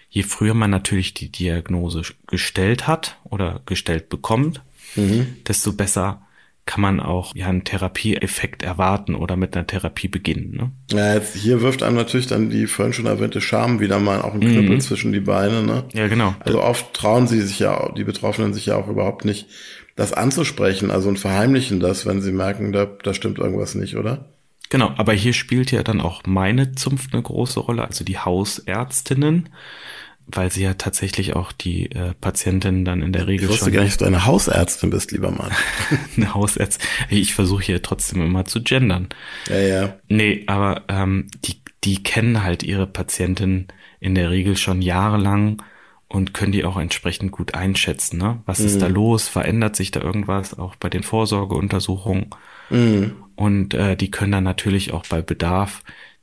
je 0.09 0.23
früher 0.23 0.55
man 0.55 0.71
natürlich 0.71 1.15
die 1.15 1.31
Diagnose 1.31 2.03
gestellt 2.27 2.87
hat 2.87 3.19
oder 3.25 3.61
gestellt 3.67 4.09
bekommt, 4.09 4.63
mhm. 4.95 5.37
desto 5.47 5.73
besser 5.73 6.26
kann 6.67 6.81
man 6.81 7.01
auch 7.01 7.35
ja 7.35 7.47
einen 7.47 7.65
Therapieeffekt 7.65 8.63
erwarten 8.63 9.15
oder 9.15 9.37
mit 9.37 9.57
einer 9.57 9.67
Therapie 9.67 10.09
beginnen. 10.09 10.51
Ne? 10.57 10.73
Ja, 10.91 11.15
jetzt 11.15 11.37
hier 11.37 11.63
wirft 11.63 11.83
einem 11.83 11.97
natürlich 11.97 12.27
dann 12.27 12.51
die 12.51 12.67
vorhin 12.67 12.93
schon 12.93 13.07
erwähnte 13.07 13.41
Scham 13.41 13.79
wieder 13.81 14.01
mal 14.01 14.21
auch 14.21 14.35
ein 14.35 14.41
Knüppel 14.41 14.75
mhm. 14.75 14.81
zwischen 14.81 15.13
die 15.13 15.21
Beine. 15.21 15.63
Ne? 15.63 15.85
Ja, 15.95 16.09
genau. 16.09 16.35
Also 16.41 16.61
oft 16.61 16.93
trauen 16.93 17.29
sie 17.29 17.41
sich 17.41 17.61
ja, 17.61 17.93
die 17.97 18.05
Betroffenen 18.05 18.53
sich 18.53 18.67
ja 18.67 18.77
auch 18.77 18.89
überhaupt 18.89 19.25
nicht, 19.25 19.47
das 19.95 20.13
anzusprechen, 20.13 20.91
also 20.91 21.09
und 21.09 21.19
verheimlichen 21.19 21.81
das, 21.81 22.05
wenn 22.05 22.21
sie 22.21 22.33
merken, 22.33 22.73
da, 22.73 22.85
da 22.85 23.15
stimmt 23.15 23.39
irgendwas 23.39 23.75
nicht, 23.75 23.97
oder? 23.97 24.27
Genau, 24.69 24.93
aber 24.97 25.13
hier 25.13 25.33
spielt 25.33 25.71
ja 25.71 25.83
dann 25.83 26.01
auch 26.01 26.23
meine 26.27 26.73
Zunft 26.73 27.15
eine 27.15 27.23
große 27.23 27.61
Rolle, 27.61 27.85
also 27.85 28.05
die 28.05 28.19
Hausärztinnen 28.19 29.49
weil 30.27 30.51
sie 30.51 30.63
ja 30.63 30.75
tatsächlich 30.75 31.37
auch 31.37 31.53
die 31.53 31.91
äh, 31.93 32.13
Patientin 32.21 32.85
dann 32.85 33.03
in 33.03 33.13
der 33.13 33.27
Regel 33.27 33.45
ich 33.45 33.51
wusste 33.51 33.67
schon. 33.67 33.75
gar 33.75 33.83
nicht, 33.83 33.93
dass 33.93 33.99
du 33.99 34.05
eine 34.07 34.27
Hausärztin 34.27 34.91
bist, 34.91 35.13
lieber 35.13 35.31
Mann. 35.31 35.53
eine 36.17 36.35
Hausärztin. 36.35 36.87
Ich 37.11 37.35
versuche 37.35 37.63
hier 37.63 37.83
trotzdem 37.83 38.23
immer 38.23 38.45
zu 38.45 38.63
gendern. 38.63 39.09
Ja, 39.49 39.59
ja. 39.59 39.97
Nee, 40.09 40.43
aber 40.47 40.83
ähm, 40.89 41.29
die, 41.45 41.61
die 41.85 42.03
kennen 42.03 42.43
halt 42.43 42.63
ihre 42.65 42.87
Patientin 42.87 43.69
in 44.01 44.15
der 44.15 44.31
Regel 44.31 44.57
schon 44.57 44.83
jahrelang 44.83 45.63
und 46.09 46.35
können 46.35 46.53
die 46.53 46.65
auch 46.65 46.77
entsprechend 46.77 47.31
gut 47.31 47.55
einschätzen. 47.55 48.19
Ne? 48.19 48.43
Was 48.47 48.61
mhm. 48.61 48.67
ist 48.67 48.83
da 48.83 48.89
los? 48.89 49.29
Verändert 49.29 49.77
sich 49.77 49.93
da 49.93 50.01
irgendwas? 50.01 50.59
Auch 50.59 50.75
bei 50.77 50.89
den 50.89 51.03
Vorsorgeuntersuchungen. 51.03 52.31
Mhm. 52.71 53.17
Und 53.37 53.75
äh, 53.75 53.97
die 53.97 54.11
können 54.11 54.33
dann 54.33 54.45
natürlich 54.45 54.93
auch 54.93 55.07
bei 55.07 55.23
Bedarf 55.23 55.83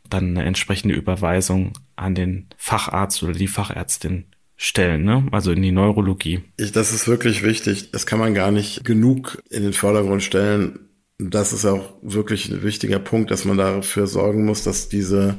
dann 0.10 0.30
eine 0.30 0.46
entsprechende 0.46 0.94
Überweisung 0.96 1.74
an 1.96 2.16
den 2.16 2.48
Facharzt 2.58 3.24
oder 3.24 3.34
die 3.34 3.48
Fachärztin 3.48 4.26
stellen, 4.56 5.04
ne? 5.04 5.28
Also 5.32 5.52
in 5.52 5.62
die 5.62 5.72
Neurologie. 5.72 6.42
Ich, 6.58 6.72
das 6.72 6.94
ist 6.94 7.08
wirklich 7.08 7.44
wichtig. 7.44 7.92
Das 7.92 8.06
kann 8.06 8.20
man 8.20 8.34
gar 8.34 8.52
nicht 8.52 8.86
genug 8.86 9.42
in 9.50 9.64
den 9.64 9.74
Vordergrund 9.74 10.24
stellen. 10.24 10.90
Das 11.20 11.54
ist 11.54 11.66
auch 11.66 11.96
wirklich 12.02 12.50
ein 12.50 12.64
wichtiger 12.64 13.00
Punkt, 13.00 13.32
dass 13.32 13.46
man 13.46 13.58
dafür 13.58 14.08
sorgen 14.08 14.46
muss, 14.46 14.64
dass 14.64 14.90
diese 14.90 15.36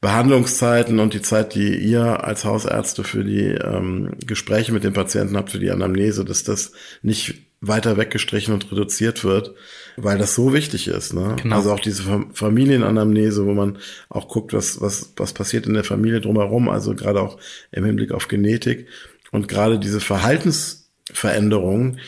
Behandlungszeiten 0.00 0.98
und 0.98 1.14
die 1.14 1.22
Zeit, 1.22 1.54
die 1.54 1.76
ihr 1.76 2.24
als 2.24 2.44
Hausärzte 2.44 3.04
für 3.04 3.24
die 3.24 3.46
ähm, 3.46 4.10
Gespräche 4.26 4.72
mit 4.72 4.84
den 4.84 4.92
Patienten 4.92 5.36
habt, 5.36 5.50
für 5.50 5.60
die 5.60 5.70
Anamnese, 5.70 6.24
dass 6.24 6.42
das 6.42 6.72
nicht 7.02 7.51
weiter 7.62 7.96
weggestrichen 7.96 8.52
und 8.52 8.70
reduziert 8.70 9.24
wird, 9.24 9.54
weil 9.96 10.18
das 10.18 10.34
so 10.34 10.52
wichtig 10.52 10.88
ist. 10.88 11.14
Ne? 11.14 11.36
Genau. 11.40 11.56
Also 11.56 11.72
auch 11.72 11.80
diese 11.80 12.26
Familienanamnese, 12.34 13.46
wo 13.46 13.54
man 13.54 13.78
auch 14.08 14.28
guckt, 14.28 14.52
was, 14.52 14.80
was, 14.80 15.12
was 15.16 15.32
passiert 15.32 15.66
in 15.66 15.74
der 15.74 15.84
Familie 15.84 16.20
drumherum, 16.20 16.68
also 16.68 16.94
gerade 16.94 17.22
auch 17.22 17.38
im 17.70 17.84
Hinblick 17.84 18.10
auf 18.10 18.26
Genetik 18.26 18.88
und 19.30 19.46
gerade 19.46 19.78
diese 19.78 20.00
Verhaltensveränderungen, 20.00 22.00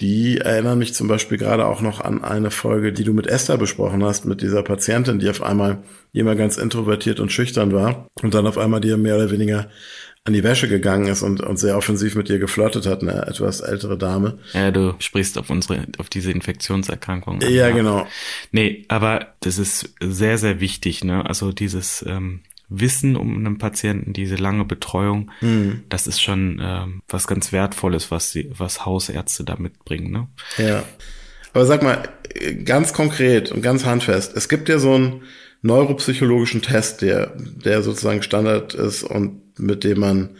die 0.00 0.38
erinnern 0.38 0.78
mich 0.78 0.94
zum 0.94 1.08
Beispiel 1.08 1.36
gerade 1.36 1.66
auch 1.66 1.82
noch 1.82 2.00
an 2.00 2.24
eine 2.24 2.50
Folge, 2.50 2.92
die 2.92 3.04
du 3.04 3.12
mit 3.12 3.26
Esther 3.26 3.58
besprochen 3.58 4.02
hast, 4.02 4.24
mit 4.24 4.40
dieser 4.40 4.62
Patientin, 4.62 5.18
die 5.18 5.28
auf 5.28 5.42
einmal, 5.42 5.84
immer 6.14 6.36
ganz 6.36 6.58
introvertiert 6.58 7.20
und 7.20 7.32
schüchtern 7.32 7.72
war 7.72 8.06
und 8.22 8.34
dann 8.34 8.46
auf 8.46 8.58
einmal 8.58 8.80
dir 8.80 8.98
mehr 8.98 9.16
oder 9.16 9.30
weniger 9.30 9.70
an 10.24 10.34
die 10.34 10.44
Wäsche 10.44 10.68
gegangen 10.68 11.08
ist 11.08 11.22
und, 11.22 11.40
und 11.40 11.58
sehr 11.58 11.76
offensiv 11.76 12.14
mit 12.14 12.28
dir 12.28 12.38
geflirtet 12.38 12.86
hat, 12.86 13.02
eine 13.02 13.26
etwas 13.26 13.60
ältere 13.60 13.98
Dame. 13.98 14.38
Ja, 14.52 14.70
du 14.70 14.94
sprichst 15.00 15.36
auf 15.36 15.50
unsere, 15.50 15.86
auf 15.98 16.08
diese 16.08 16.30
Infektionserkrankung. 16.30 17.40
Ja, 17.40 17.48
ja, 17.48 17.70
genau. 17.70 18.06
Nee, 18.52 18.84
aber 18.86 19.34
das 19.40 19.58
ist 19.58 19.94
sehr, 20.00 20.38
sehr 20.38 20.60
wichtig, 20.60 21.02
ne? 21.02 21.26
Also 21.26 21.50
dieses 21.50 22.04
ähm, 22.06 22.40
Wissen 22.68 23.16
um 23.16 23.36
einen 23.36 23.58
Patienten, 23.58 24.12
diese 24.12 24.36
lange 24.36 24.64
Betreuung, 24.64 25.30
mhm. 25.40 25.82
das 25.88 26.06
ist 26.06 26.22
schon 26.22 26.60
ähm, 26.62 27.02
was 27.08 27.26
ganz 27.26 27.52
Wertvolles, 27.52 28.10
was 28.10 28.30
sie, 28.30 28.50
was 28.56 28.86
Hausärzte 28.86 29.44
da 29.44 29.56
mitbringen. 29.56 30.10
Ne? 30.12 30.28
Ja. 30.56 30.84
Aber 31.52 31.66
sag 31.66 31.82
mal, 31.82 32.08
ganz 32.64 32.92
konkret 32.92 33.52
und 33.52 33.60
ganz 33.60 33.84
handfest, 33.84 34.34
es 34.36 34.48
gibt 34.48 34.68
ja 34.68 34.78
so 34.78 34.94
einen 34.94 35.22
neuropsychologischen 35.60 36.62
Test, 36.62 37.02
der, 37.02 37.36
der 37.36 37.82
sozusagen 37.82 38.22
Standard 38.22 38.74
ist 38.74 39.02
und 39.02 39.41
mit 39.58 39.84
dem 39.84 40.00
man 40.00 40.30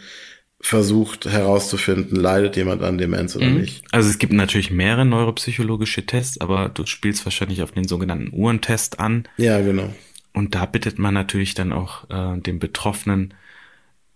versucht 0.60 1.26
herauszufinden, 1.26 2.16
leidet 2.16 2.56
jemand 2.56 2.82
an 2.82 2.96
Demenz 2.96 3.34
oder 3.34 3.46
mhm. 3.46 3.62
nicht. 3.62 3.84
Also 3.90 4.08
es 4.08 4.18
gibt 4.18 4.32
natürlich 4.32 4.70
mehrere 4.70 5.04
neuropsychologische 5.04 6.06
Tests, 6.06 6.40
aber 6.40 6.68
du 6.68 6.86
spielst 6.86 7.26
wahrscheinlich 7.26 7.62
auf 7.62 7.72
den 7.72 7.88
sogenannten 7.88 8.30
Uhrentest 8.32 9.00
an. 9.00 9.24
Ja, 9.38 9.60
genau. 9.60 9.92
Und 10.32 10.54
da 10.54 10.64
bittet 10.66 11.00
man 11.00 11.14
natürlich 11.14 11.54
dann 11.54 11.72
auch 11.72 12.08
äh, 12.10 12.40
den 12.40 12.60
Betroffenen, 12.60 13.34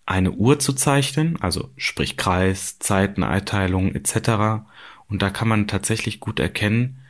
eine 0.07 0.31
Uhr 0.31 0.61
zu 0.61 0.73
zeichnen, 0.73 1.37
also 1.41 1.71
sprich 1.77 2.17
Kreis, 2.17 2.79
Zeiten, 2.79 3.25
Einteilung 3.25 3.93
etc. 3.93 4.63
Und 5.09 5.21
da 5.21 5.31
kann 5.31 5.49
man 5.49 5.67
tatsächlich 5.67 6.21
gut 6.21 6.39
erkennen, 6.39 7.01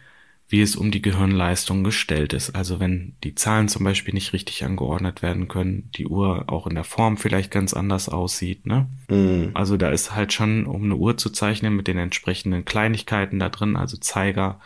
wie 0.49 0.61
es 0.61 0.76
um 0.76 0.91
die 0.91 1.03
Gehirnleistung 1.03 1.83
gestellt 1.83 2.33
ist. 2.33 2.55
Also 2.55 2.79
wenn 2.79 3.17
die 3.25 3.35
Zahlen 3.35 3.69
zum 3.69 3.85
Beispiel 3.85 4.15
nicht 4.15 4.33
richtig 4.33 4.65
angeordnet 4.65 5.21
werden 5.21 5.49
können, 5.49 5.91
die 5.97 6.07
Uhr 6.07 6.45
auch 6.47 6.69
in 6.69 6.75
der 6.75 6.85
Form 6.85 7.17
vielleicht 7.17 7.50
ganz 7.50 7.75
anders 7.75 8.09
aussieht. 8.09 8.65
Ne? 8.65 8.88
Mhm. 9.09 9.50
Also 9.55 9.76
da 9.76 9.91
ist 9.91 10.15
halt 10.15 10.33
schon, 10.33 10.67
um 10.67 10.85
eine 10.85 10.97
Uhr 10.97 11.17
zu 11.17 11.31
zeichnen 11.31 11.75
mit 11.75 11.88
den 11.88 11.99
entsprechenden 11.99 12.65
Kleinigkeiten 12.65 13.41
da 13.41 13.49
drin, 13.49 13.76
also 13.76 13.97
Zeiger, 13.97 14.61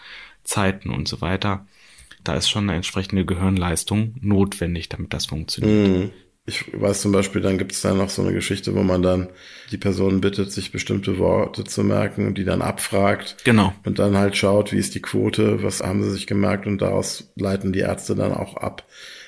Zeiten 0.45 0.91
und 0.91 1.09
so 1.09 1.23
weiter, 1.23 1.67
da 2.25 2.35
ist 2.35 2.51
schon 2.51 2.65
eine 2.65 2.77
entsprechende 2.77 3.25
Gehirnleistung 3.25 4.15
notwendig, 4.21 4.91
damit 4.91 5.15
das 5.15 5.27
funktioniert. 5.27 5.89
Mhm. 5.89 6.11
Ich 6.47 6.65
weiß 6.73 7.03
zum 7.03 7.13
Beispiel, 7.13 7.43
dann 7.43 7.59
gibt 7.59 7.73
es 7.73 7.83
da 7.83 7.95
noch 7.95 8.11
so 8.11 8.23
eine 8.23 8.33
Geschichte, 8.33 8.75
wo 8.75 8.83
man 8.83 9.03
dann 9.03 9.29
die 9.71 9.77
Person 9.77 10.21
bittet, 10.21 10.51
sich 10.51 10.73
bestimmte 10.73 11.19
Worte 11.19 11.65
zu 11.65 11.85
merken 11.85 12.27
und 12.27 12.39
die 12.39 12.45
dann 12.45 12.63
abfragt. 12.63 13.37
Genau. 13.45 13.73
Und 13.85 13.99
dann 13.99 14.17
halt 14.17 14.37
schaut, 14.37 14.73
wie 14.73 14.79
ist 14.79 14.95
die 14.95 15.03
Quote, 15.03 15.63
was 15.63 15.81
haben 15.81 16.03
sie 16.03 16.11
sich 16.11 16.27
gemerkt 16.27 16.67
und 16.67 16.81
daraus 16.81 17.33
leiten 17.37 17.73
die 17.73 17.81
Ärzte 17.81 18.17
dann 18.17 18.33
auch 18.33 18.57
ab, 18.57 18.87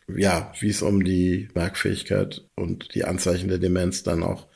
ja, 0.08 0.52
wie 0.58 0.70
es 0.70 0.82
um 0.82 1.04
die 1.04 1.48
Merkfähigkeit 1.54 2.42
und 2.56 2.94
die 2.94 3.04
Anzeichen 3.04 3.48
der 3.48 3.58
Demenz 3.58 4.02
dann 4.02 4.22
auch 4.22 4.46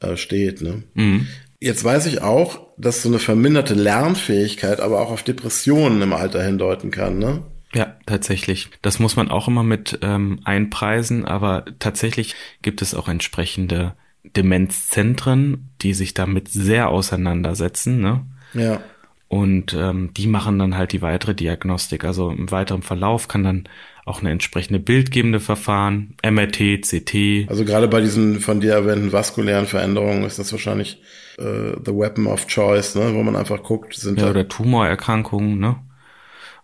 äh, 0.00 0.16
steht. 0.16 0.62
Ne? 0.62 0.82
Mhm. 0.94 1.26
Jetzt 1.60 1.84
weiß 1.84 2.06
ich 2.06 2.22
auch, 2.22 2.68
dass 2.78 3.02
so 3.02 3.10
eine 3.10 3.18
verminderte 3.18 3.74
Lernfähigkeit 3.74 4.80
aber 4.80 5.00
auch 5.00 5.10
auf 5.10 5.22
Depressionen 5.22 6.00
im 6.00 6.14
Alter 6.14 6.42
hindeuten 6.42 6.90
kann, 6.90 7.18
ne? 7.18 7.42
Ja, 7.74 7.96
tatsächlich. 8.06 8.70
Das 8.82 8.98
muss 8.98 9.16
man 9.16 9.30
auch 9.30 9.48
immer 9.48 9.62
mit 9.62 9.98
ähm, 10.02 10.40
einpreisen, 10.44 11.24
aber 11.24 11.64
tatsächlich 11.78 12.34
gibt 12.62 12.82
es 12.82 12.94
auch 12.94 13.08
entsprechende 13.08 13.94
Demenzzentren, 14.36 15.70
die 15.80 15.94
sich 15.94 16.14
damit 16.14 16.48
sehr 16.48 16.88
auseinandersetzen. 16.88 18.00
Ne? 18.00 18.26
Ja. 18.54 18.80
Und 19.28 19.74
ähm, 19.74 20.12
die 20.16 20.26
machen 20.26 20.58
dann 20.58 20.76
halt 20.76 20.92
die 20.92 21.02
weitere 21.02 21.34
Diagnostik. 21.34 22.04
Also 22.04 22.30
im 22.30 22.50
weiteren 22.50 22.82
Verlauf 22.82 23.28
kann 23.28 23.44
dann 23.44 23.68
auch 24.04 24.20
eine 24.20 24.30
entsprechende 24.30 24.80
bildgebende 24.80 25.38
Verfahren, 25.38 26.16
MRT, 26.28 26.82
CT. 26.82 27.48
Also 27.48 27.64
gerade 27.64 27.86
bei 27.86 28.00
diesen 28.00 28.40
von 28.40 28.60
dir 28.60 28.72
erwähnten 28.72 29.12
vaskulären 29.12 29.66
Veränderungen 29.66 30.24
ist 30.24 30.40
das 30.40 30.50
wahrscheinlich 30.50 31.00
äh, 31.38 31.76
the 31.84 31.92
weapon 31.92 32.26
of 32.26 32.48
choice, 32.48 32.96
ne? 32.96 33.14
wo 33.14 33.22
man 33.22 33.36
einfach 33.36 33.62
guckt, 33.62 33.94
sind 33.94 34.20
ja, 34.20 34.30
oder 34.30 34.48
Tumorerkrankungen, 34.48 35.58
ne? 35.60 35.76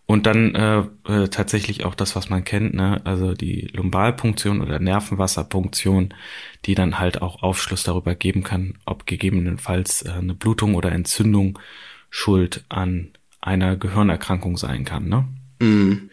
Und 0.08 0.26
dann 0.26 0.54
äh, 0.54 0.82
äh, 1.12 1.28
tatsächlich 1.28 1.84
auch 1.84 1.96
das, 1.96 2.14
was 2.14 2.30
man 2.30 2.44
kennt, 2.44 2.74
ne? 2.74 3.00
also 3.04 3.34
die 3.34 3.68
Lumbalpunktion 3.72 4.60
oder 4.60 4.78
Nervenwasserpunktion, 4.78 6.14
die 6.64 6.76
dann 6.76 7.00
halt 7.00 7.22
auch 7.22 7.42
Aufschluss 7.42 7.82
darüber 7.82 8.14
geben 8.14 8.44
kann, 8.44 8.74
ob 8.86 9.06
gegebenenfalls 9.06 10.02
äh, 10.02 10.10
eine 10.10 10.34
Blutung 10.34 10.76
oder 10.76 10.92
Entzündung 10.92 11.58
schuld 12.08 12.64
an 12.68 13.10
einer 13.40 13.76
Gehirnerkrankung 13.76 14.56
sein 14.56 14.84
kann. 14.84 15.08
Ne? 15.08 15.24
Mm. 15.58 16.08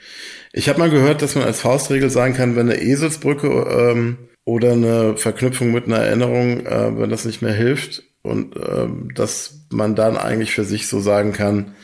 Ich 0.54 0.70
habe 0.70 0.80
mal 0.80 0.90
gehört, 0.90 1.22
dass 1.22 1.36
man 1.36 1.44
als 1.44 1.62
Faustregel 1.62 2.10
sagen 2.10 2.34
kann, 2.34 2.56
wenn 2.56 2.72
eine 2.72 2.82
Eselsbrücke 2.82 3.48
ähm, 3.48 4.18
oder 4.44 4.72
eine 4.72 5.18
Verknüpfung 5.18 5.72
mit 5.72 5.86
einer 5.86 5.98
Erinnerung, 5.98 6.66
äh, 6.66 6.98
wenn 6.98 7.12
das 7.12 7.26
nicht 7.26 7.44
mehr 7.44 7.54
hilft, 7.54 8.04
und 8.24 8.56
äh, 8.56 8.88
dass 9.14 9.66
man 9.70 9.96
dann 9.96 10.18
eigentlich 10.18 10.52
für 10.52 10.64
sich 10.64 10.88
so 10.88 11.00
sagen 11.00 11.34
kann, 11.34 11.76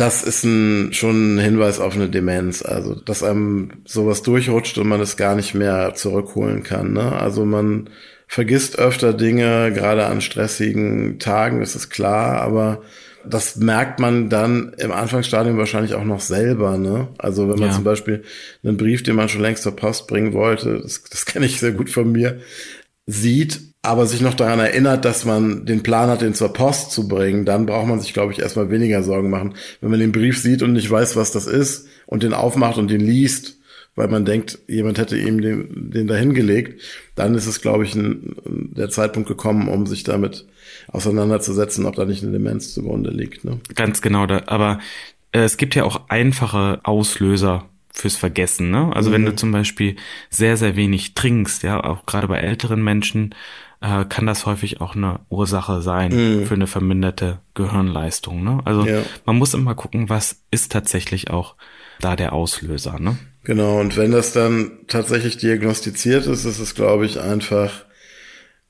das 0.00 0.22
ist 0.22 0.44
ein, 0.44 0.94
schon 0.94 1.34
ein 1.34 1.38
Hinweis 1.38 1.78
auf 1.78 1.94
eine 1.94 2.08
Demenz. 2.08 2.62
Also, 2.62 2.94
dass 2.94 3.22
einem 3.22 3.82
sowas 3.84 4.22
durchrutscht 4.22 4.78
und 4.78 4.88
man 4.88 5.00
es 5.00 5.18
gar 5.18 5.34
nicht 5.34 5.54
mehr 5.54 5.92
zurückholen 5.94 6.62
kann. 6.62 6.94
Ne? 6.94 7.12
Also 7.12 7.44
man 7.44 7.90
vergisst 8.26 8.78
öfter 8.78 9.12
Dinge, 9.12 9.72
gerade 9.74 10.06
an 10.06 10.22
stressigen 10.22 11.18
Tagen, 11.18 11.60
das 11.60 11.76
ist 11.76 11.90
klar, 11.90 12.40
aber 12.40 12.80
das 13.26 13.56
merkt 13.56 14.00
man 14.00 14.30
dann 14.30 14.72
im 14.78 14.90
Anfangsstadium 14.90 15.58
wahrscheinlich 15.58 15.92
auch 15.92 16.04
noch 16.04 16.20
selber. 16.20 16.78
Ne? 16.78 17.08
Also 17.18 17.50
wenn 17.50 17.58
man 17.58 17.68
ja. 17.68 17.74
zum 17.74 17.84
Beispiel 17.84 18.22
einen 18.64 18.78
Brief, 18.78 19.02
den 19.02 19.16
man 19.16 19.28
schon 19.28 19.42
längst 19.42 19.64
zur 19.64 19.76
Post 19.76 20.06
bringen 20.06 20.32
wollte, 20.32 20.80
das, 20.80 21.02
das 21.04 21.26
kenne 21.26 21.44
ich 21.44 21.60
sehr 21.60 21.72
gut 21.72 21.90
von 21.90 22.10
mir, 22.10 22.40
sieht 23.04 23.69
aber 23.82 24.06
sich 24.06 24.20
noch 24.20 24.34
daran 24.34 24.58
erinnert, 24.58 25.04
dass 25.04 25.24
man 25.24 25.64
den 25.64 25.82
Plan 25.82 26.10
hat, 26.10 26.20
den 26.20 26.34
zur 26.34 26.52
Post 26.52 26.90
zu 26.92 27.08
bringen, 27.08 27.46
dann 27.46 27.66
braucht 27.66 27.86
man 27.86 28.00
sich, 28.00 28.12
glaube 28.12 28.32
ich, 28.32 28.38
erstmal 28.38 28.70
weniger 28.70 29.02
Sorgen 29.02 29.30
machen. 29.30 29.54
Wenn 29.80 29.90
man 29.90 30.00
den 30.00 30.12
Brief 30.12 30.38
sieht 30.38 30.62
und 30.62 30.74
nicht 30.74 30.90
weiß, 30.90 31.16
was 31.16 31.32
das 31.32 31.46
ist 31.46 31.88
und 32.06 32.22
den 32.22 32.34
aufmacht 32.34 32.76
und 32.76 32.90
den 32.90 33.00
liest, 33.00 33.56
weil 33.96 34.08
man 34.08 34.24
denkt, 34.24 34.58
jemand 34.68 34.98
hätte 34.98 35.16
ihm 35.16 35.40
den, 35.40 35.90
den 35.90 36.06
dahin 36.06 36.34
gelegt, 36.34 36.80
dann 37.14 37.34
ist 37.34 37.46
es, 37.46 37.62
glaube 37.62 37.84
ich, 37.84 37.94
ein, 37.94 38.36
der 38.76 38.90
Zeitpunkt 38.90 39.28
gekommen, 39.28 39.68
um 39.68 39.86
sich 39.86 40.04
damit 40.04 40.46
auseinanderzusetzen, 40.88 41.86
ob 41.86 41.96
da 41.96 42.04
nicht 42.04 42.22
eine 42.22 42.32
Demenz 42.32 42.74
zugrunde 42.74 43.10
liegt. 43.10 43.44
Ne? 43.44 43.60
Ganz 43.74 44.02
genau, 44.02 44.26
da, 44.26 44.42
aber 44.46 44.78
äh, 45.32 45.40
es 45.40 45.56
gibt 45.56 45.74
ja 45.74 45.84
auch 45.84 46.08
einfache 46.08 46.80
Auslöser 46.82 47.68
fürs 47.92 48.16
Vergessen. 48.16 48.70
Ne? 48.70 48.90
Also 48.94 49.10
mhm. 49.10 49.14
wenn 49.14 49.24
du 49.24 49.32
mhm. 49.32 49.36
zum 49.36 49.52
Beispiel 49.52 49.96
sehr, 50.28 50.56
sehr 50.56 50.76
wenig 50.76 51.14
trinkst, 51.14 51.62
ja, 51.62 51.82
auch 51.82 52.06
gerade 52.06 52.28
bei 52.28 52.38
älteren 52.38 52.82
Menschen, 52.82 53.34
äh, 53.80 54.04
kann 54.04 54.26
das 54.26 54.46
häufig 54.46 54.80
auch 54.80 54.94
eine 54.94 55.20
Ursache 55.28 55.80
sein 55.80 56.12
mhm. 56.12 56.46
für 56.46 56.54
eine 56.54 56.66
verminderte 56.66 57.40
Gehirnleistung. 57.54 58.44
Ne? 58.44 58.60
Also 58.64 58.84
ja. 58.84 59.02
man 59.24 59.36
muss 59.36 59.54
immer 59.54 59.74
gucken, 59.74 60.08
was 60.08 60.42
ist 60.50 60.72
tatsächlich 60.72 61.30
auch 61.30 61.56
da 62.00 62.16
der 62.16 62.32
Auslöser. 62.32 62.98
Ne? 62.98 63.16
Genau, 63.44 63.80
und 63.80 63.96
wenn 63.96 64.12
das 64.12 64.32
dann 64.32 64.80
tatsächlich 64.86 65.38
diagnostiziert 65.38 66.26
ist, 66.26 66.44
ist 66.44 66.58
es, 66.58 66.74
glaube 66.74 67.06
ich, 67.06 67.20
einfach 67.20 67.84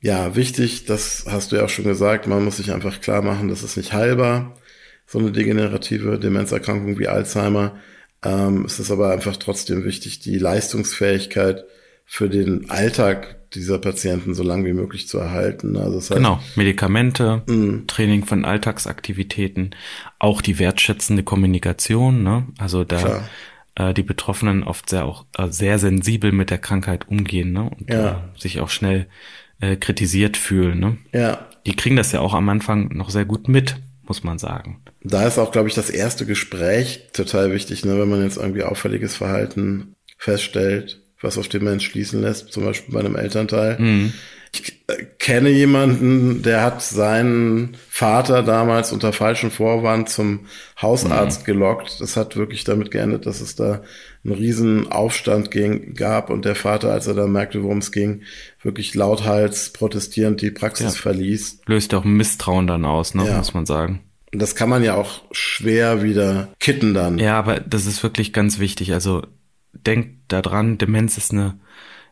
ja 0.00 0.36
wichtig, 0.36 0.86
das 0.86 1.26
hast 1.28 1.52
du 1.52 1.56
ja 1.56 1.64
auch 1.64 1.68
schon 1.68 1.84
gesagt, 1.84 2.26
man 2.26 2.44
muss 2.44 2.56
sich 2.56 2.72
einfach 2.72 3.00
klar 3.00 3.22
machen, 3.22 3.48
das 3.48 3.62
ist 3.62 3.76
nicht 3.76 3.92
heilbar, 3.92 4.56
so 5.06 5.18
eine 5.18 5.32
degenerative 5.32 6.18
Demenzerkrankung 6.18 6.98
wie 6.98 7.08
Alzheimer. 7.08 7.76
Ähm, 8.22 8.64
es 8.64 8.78
ist 8.78 8.90
aber 8.90 9.10
einfach 9.10 9.36
trotzdem 9.36 9.84
wichtig, 9.84 10.20
die 10.20 10.38
Leistungsfähigkeit 10.38 11.64
für 12.12 12.28
den 12.28 12.68
Alltag 12.70 13.36
dieser 13.54 13.78
Patienten 13.78 14.34
so 14.34 14.42
lange 14.42 14.64
wie 14.64 14.72
möglich 14.72 15.06
zu 15.06 15.18
erhalten. 15.18 15.76
Also 15.76 15.94
das 15.94 16.10
heißt, 16.10 16.16
genau, 16.16 16.40
Medikamente, 16.56 17.44
mh. 17.46 17.82
Training 17.86 18.24
von 18.24 18.44
Alltagsaktivitäten, 18.44 19.76
auch 20.18 20.42
die 20.42 20.58
wertschätzende 20.58 21.22
Kommunikation. 21.22 22.24
Ne? 22.24 22.48
Also 22.58 22.82
da 22.82 23.28
äh, 23.76 23.94
die 23.94 24.02
Betroffenen 24.02 24.64
oft 24.64 24.90
sehr 24.90 25.04
auch 25.04 25.24
äh, 25.38 25.52
sehr 25.52 25.78
sensibel 25.78 26.32
mit 26.32 26.50
der 26.50 26.58
Krankheit 26.58 27.06
umgehen 27.06 27.52
ne? 27.52 27.70
und 27.78 27.88
ja. 27.88 28.10
äh, 28.10 28.40
sich 28.40 28.58
auch 28.58 28.70
schnell 28.70 29.06
äh, 29.60 29.76
kritisiert 29.76 30.36
fühlen. 30.36 30.80
Ne? 30.80 30.96
Ja. 31.12 31.46
Die 31.64 31.76
kriegen 31.76 31.94
das 31.94 32.10
ja 32.10 32.18
auch 32.18 32.34
am 32.34 32.48
Anfang 32.48 32.88
noch 32.88 33.10
sehr 33.10 33.24
gut 33.24 33.46
mit, 33.46 33.76
muss 34.02 34.24
man 34.24 34.40
sagen. 34.40 34.82
Da 35.04 35.28
ist 35.28 35.38
auch, 35.38 35.52
glaube 35.52 35.68
ich, 35.68 35.76
das 35.76 35.90
erste 35.90 36.26
Gespräch 36.26 37.10
total 37.12 37.52
wichtig, 37.52 37.84
ne? 37.84 38.00
wenn 38.00 38.08
man 38.08 38.24
jetzt 38.24 38.36
irgendwie 38.36 38.64
auffälliges 38.64 39.14
Verhalten 39.14 39.94
feststellt, 40.18 40.99
was 41.20 41.38
auf 41.38 41.48
den 41.48 41.64
Mensch 41.64 41.86
schließen 41.86 42.20
lässt, 42.20 42.52
zum 42.52 42.64
Beispiel 42.64 42.94
bei 42.94 43.00
einem 43.00 43.16
Elternteil. 43.16 43.78
Mhm. 43.78 44.12
Ich 44.52 44.82
äh, 44.88 45.04
kenne 45.18 45.50
jemanden, 45.50 46.42
der 46.42 46.62
hat 46.62 46.82
seinen 46.82 47.76
Vater 47.88 48.42
damals 48.42 48.92
unter 48.92 49.12
falschem 49.12 49.50
Vorwand 49.50 50.08
zum 50.08 50.40
Hausarzt 50.80 51.42
mhm. 51.42 51.44
gelockt. 51.46 52.00
Das 52.00 52.16
hat 52.16 52.36
wirklich 52.36 52.64
damit 52.64 52.90
geendet, 52.90 53.26
dass 53.26 53.40
es 53.40 53.54
da 53.54 53.82
einen 54.24 54.34
riesen 54.34 54.90
Aufstand 54.90 55.50
ging, 55.50 55.94
gab 55.94 56.30
und 56.30 56.44
der 56.44 56.56
Vater, 56.56 56.92
als 56.92 57.06
er 57.06 57.14
dann 57.14 57.30
merkte, 57.32 57.62
worum 57.62 57.78
es 57.78 57.92
ging, 57.92 58.22
wirklich 58.62 58.94
lauthals 58.94 59.70
protestierend 59.70 60.42
die 60.42 60.50
Praxis 60.50 60.94
ja. 60.94 61.00
verließ. 61.00 61.60
Löst 61.66 61.94
auch 61.94 62.04
Misstrauen 62.04 62.66
dann 62.66 62.84
aus, 62.84 63.14
ne, 63.14 63.26
ja. 63.26 63.38
muss 63.38 63.54
man 63.54 63.66
sagen. 63.66 64.00
Das 64.32 64.54
kann 64.54 64.68
man 64.68 64.82
ja 64.82 64.94
auch 64.94 65.22
schwer 65.32 66.02
wieder 66.02 66.48
kitten 66.60 66.94
dann. 66.94 67.18
Ja, 67.18 67.38
aber 67.38 67.60
das 67.60 67.86
ist 67.86 68.02
wirklich 68.02 68.32
ganz 68.32 68.58
wichtig. 68.58 68.92
Also 68.92 69.22
denkt 69.72 70.18
daran, 70.28 70.78
Demenz 70.78 71.16
ist 71.16 71.32
eine 71.32 71.58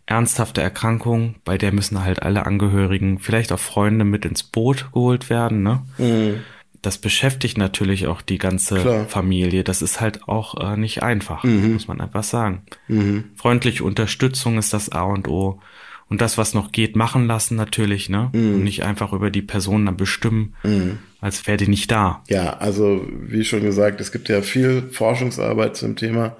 ernsthafte 0.07 0.63
Erkrankung, 0.63 1.37
bei 1.45 1.59
der 1.59 1.73
müssen 1.73 2.03
halt 2.03 2.23
alle 2.23 2.47
Angehörigen, 2.47 3.19
vielleicht 3.19 3.53
auch 3.53 3.59
Freunde 3.59 4.05
mit 4.05 4.25
ins 4.25 4.43
Boot 4.43 4.91
geholt 4.93 5.29
werden. 5.29 5.63
Ne? 5.63 5.83
Mhm. 5.99 6.41
Das 6.81 6.97
beschäftigt 6.97 7.59
natürlich 7.59 8.07
auch 8.07 8.23
die 8.23 8.39
ganze 8.39 8.81
Klar. 8.81 9.07
Familie. 9.07 9.65
Das 9.65 9.83
ist 9.83 10.01
halt 10.01 10.27
auch 10.29 10.55
äh, 10.59 10.77
nicht 10.77 11.03
einfach, 11.03 11.45
mhm. 11.45 11.75
muss 11.75 11.89
man 11.89 12.01
einfach 12.01 12.23
sagen. 12.23 12.63
Mhm. 12.87 13.25
Freundliche 13.37 13.85
Unterstützung 13.85 14.59
ist 14.59 14.73
das 14.73 14.91
A 14.91 15.03
und 15.03 15.29
O. 15.29 15.61
Und 16.09 16.23
das, 16.23 16.39
was 16.39 16.55
noch 16.55 16.73
geht, 16.73 16.97
machen 16.97 17.27
lassen 17.27 17.57
natürlich, 17.57 18.09
ne? 18.09 18.31
Mhm. 18.33 18.55
Und 18.55 18.65
nicht 18.65 18.83
einfach 18.85 19.13
über 19.13 19.31
die 19.31 19.43
Person 19.43 19.85
dann 19.85 19.99
bestimmen, 19.99 20.55
mhm. 20.63 21.01
als 21.21 21.47
wäre 21.47 21.59
die 21.59 21.69
nicht 21.69 21.91
da. 21.91 22.23
Ja, 22.29 22.57
also 22.57 23.07
wie 23.13 23.45
schon 23.45 23.61
gesagt, 23.61 24.01
es 24.01 24.11
gibt 24.11 24.31
ja 24.31 24.41
viel 24.41 24.89
Forschungsarbeit 24.91 25.77
zum 25.77 25.97
Thema 25.97 26.37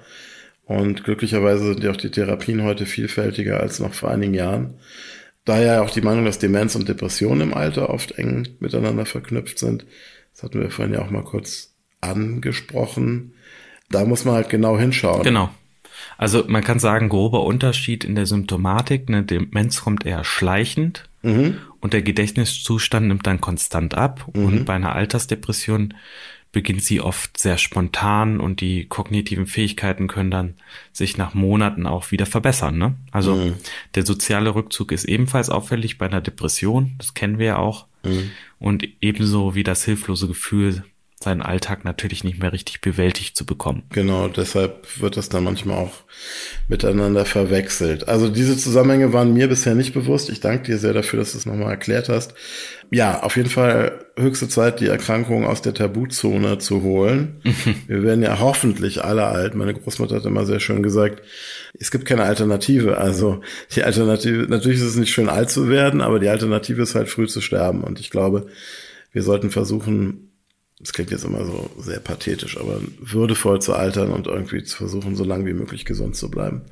und 0.69 1.03
glücklicherweise 1.03 1.73
sind 1.73 1.83
ja 1.83 1.89
auch 1.89 1.97
die 1.97 2.11
Therapien 2.11 2.61
heute 2.61 2.85
vielfältiger 2.85 3.59
als 3.59 3.79
noch 3.79 3.95
vor 3.95 4.11
einigen 4.11 4.35
Jahren. 4.35 4.75
Daher 5.43 5.81
auch 5.81 5.89
die 5.89 6.01
Meinung, 6.01 6.25
dass 6.25 6.37
Demenz 6.37 6.75
und 6.75 6.87
Depression 6.87 7.41
im 7.41 7.55
Alter 7.55 7.89
oft 7.89 8.11
eng 8.19 8.47
miteinander 8.59 9.07
verknüpft 9.07 9.57
sind. 9.57 9.87
Das 10.31 10.43
hatten 10.43 10.61
wir 10.61 10.69
vorhin 10.69 10.93
ja 10.93 11.01
auch 11.01 11.09
mal 11.09 11.23
kurz 11.23 11.73
angesprochen. 12.01 13.33
Da 13.89 14.05
muss 14.05 14.25
man 14.25 14.35
halt 14.35 14.49
genau 14.49 14.77
hinschauen. 14.77 15.23
Genau. 15.23 15.49
Also 16.19 16.43
man 16.47 16.63
kann 16.63 16.77
sagen, 16.77 17.09
grober 17.09 17.45
Unterschied 17.45 18.03
in 18.03 18.13
der 18.13 18.27
Symptomatik. 18.27 19.05
Eine 19.07 19.23
Demenz 19.23 19.81
kommt 19.81 20.05
eher 20.05 20.23
schleichend 20.23 21.09
mhm. 21.23 21.57
und 21.79 21.93
der 21.93 22.03
Gedächtniszustand 22.03 23.07
nimmt 23.07 23.25
dann 23.25 23.41
konstant 23.41 23.95
ab. 23.95 24.27
Mhm. 24.35 24.45
Und 24.45 24.65
bei 24.65 24.75
einer 24.75 24.93
Altersdepression 24.93 25.95
beginnt 26.51 26.83
sie 26.83 26.99
oft 26.99 27.37
sehr 27.37 27.57
spontan 27.57 28.39
und 28.39 28.61
die 28.61 28.85
kognitiven 28.85 29.45
Fähigkeiten 29.45 30.07
können 30.07 30.31
dann 30.31 30.55
sich 30.91 31.17
nach 31.17 31.33
Monaten 31.33 31.85
auch 31.85 32.11
wieder 32.11 32.25
verbessern. 32.25 32.77
Ne? 32.77 32.95
Also 33.11 33.35
mhm. 33.35 33.53
der 33.95 34.05
soziale 34.05 34.55
Rückzug 34.55 34.91
ist 34.91 35.05
ebenfalls 35.05 35.49
auffällig 35.49 35.97
bei 35.97 36.07
einer 36.07 36.21
Depression, 36.21 36.95
das 36.97 37.13
kennen 37.13 37.37
wir 37.37 37.45
ja 37.45 37.57
auch. 37.57 37.85
Mhm. 38.03 38.31
Und 38.57 38.87
ebenso 39.01 39.55
wie 39.55 39.63
das 39.63 39.85
hilflose 39.85 40.27
Gefühl, 40.27 40.83
seinen 41.21 41.41
Alltag 41.41 41.83
natürlich 41.83 42.23
nicht 42.23 42.39
mehr 42.39 42.53
richtig 42.53 42.79
bewältigt 42.79 43.35
zu 43.35 43.45
bekommen. 43.45 43.83
Genau, 43.89 44.29
deshalb 44.29 45.01
wird 45.01 45.17
das 45.17 45.27
dann 45.27 45.43
manchmal 45.43 45.77
auch 45.77 45.93
miteinander 46.69 47.25
verwechselt. 47.25 48.07
Also 48.07 48.29
diese 48.29 48.55
Zusammenhänge 48.55 49.11
waren 49.11 49.33
mir 49.33 49.49
bisher 49.49 49.75
nicht 49.75 49.93
bewusst. 49.93 50.29
Ich 50.29 50.39
danke 50.39 50.63
dir 50.63 50.77
sehr 50.77 50.93
dafür, 50.93 51.19
dass 51.19 51.33
du 51.33 51.37
es 51.37 51.45
nochmal 51.45 51.71
erklärt 51.71 52.07
hast. 52.07 52.35
Ja, 52.91 53.21
auf 53.21 53.35
jeden 53.35 53.49
Fall 53.49 54.05
höchste 54.17 54.49
Zeit, 54.49 54.79
die 54.79 54.87
Erkrankung 54.87 55.45
aus 55.45 55.61
der 55.61 55.75
Tabuzone 55.75 56.57
zu 56.57 56.81
holen. 56.81 57.41
Wir 57.87 58.01
werden 58.01 58.23
ja 58.23 58.39
hoffentlich 58.39 59.03
alle 59.03 59.25
alt. 59.25 59.53
Meine 59.53 59.75
Großmutter 59.75 60.15
hat 60.15 60.25
immer 60.25 60.45
sehr 60.45 60.59
schön 60.59 60.81
gesagt, 60.81 61.21
es 61.73 61.91
gibt 61.91 62.05
keine 62.05 62.23
Alternative. 62.23 62.97
Also 62.97 63.41
die 63.75 63.83
Alternative, 63.83 64.47
natürlich 64.49 64.79
ist 64.79 64.85
es 64.85 64.95
nicht 64.95 65.13
schön 65.13 65.29
alt 65.29 65.51
zu 65.51 65.69
werden, 65.69 66.01
aber 66.01 66.19
die 66.19 66.29
Alternative 66.29 66.81
ist 66.81 66.95
halt 66.95 67.09
früh 67.09 67.27
zu 67.27 67.41
sterben. 67.41 67.83
Und 67.83 67.99
ich 67.99 68.09
glaube, 68.09 68.47
wir 69.11 69.21
sollten 69.21 69.51
versuchen, 69.51 70.31
das 70.79 70.93
klingt 70.93 71.11
jetzt 71.11 71.25
immer 71.25 71.45
so 71.45 71.69
sehr 71.77 71.99
pathetisch, 71.99 72.57
aber 72.57 72.81
würdevoll 72.99 73.61
zu 73.61 73.73
altern 73.73 74.11
und 74.11 74.27
irgendwie 74.27 74.63
zu 74.63 74.77
versuchen, 74.77 75.15
so 75.15 75.23
lange 75.23 75.45
wie 75.45 75.53
möglich 75.53 75.85
gesund 75.85 76.15
zu 76.15 76.31
bleiben. 76.31 76.63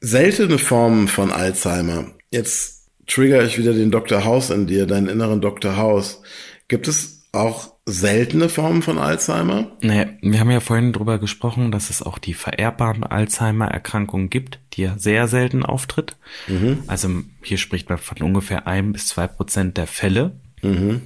Seltene 0.00 0.58
Formen 0.58 1.06
von 1.06 1.30
Alzheimer. 1.30 2.12
Jetzt 2.30 2.75
trigger 3.06 3.44
ich 3.44 3.58
wieder 3.58 3.72
den 3.72 3.90
Dr. 3.90 4.24
House 4.24 4.50
in 4.50 4.66
dir, 4.66 4.86
deinen 4.86 5.08
inneren 5.08 5.40
Dr. 5.40 5.76
House. 5.76 6.22
Gibt 6.68 6.88
es 6.88 7.28
auch 7.32 7.76
seltene 7.86 8.48
Formen 8.48 8.82
von 8.82 8.98
Alzheimer? 8.98 9.70
Naja, 9.80 10.06
wir 10.20 10.40
haben 10.40 10.50
ja 10.50 10.60
vorhin 10.60 10.92
drüber 10.92 11.18
gesprochen, 11.18 11.70
dass 11.70 11.90
es 11.90 12.02
auch 12.02 12.18
die 12.18 12.34
vererbbaren 12.34 13.04
Alzheimer-Erkrankungen 13.04 14.28
gibt, 14.28 14.58
die 14.72 14.82
ja 14.82 14.98
sehr 14.98 15.28
selten 15.28 15.64
auftritt. 15.64 16.16
Mhm. 16.48 16.80
Also 16.88 17.08
hier 17.42 17.58
spricht 17.58 17.88
man 17.88 17.98
von 17.98 18.18
ungefähr 18.22 18.66
ein 18.66 18.92
bis 18.92 19.06
zwei 19.06 19.28
Prozent 19.28 19.76
der 19.76 19.86
Fälle. 19.86 20.40
Mhm. 20.62 21.02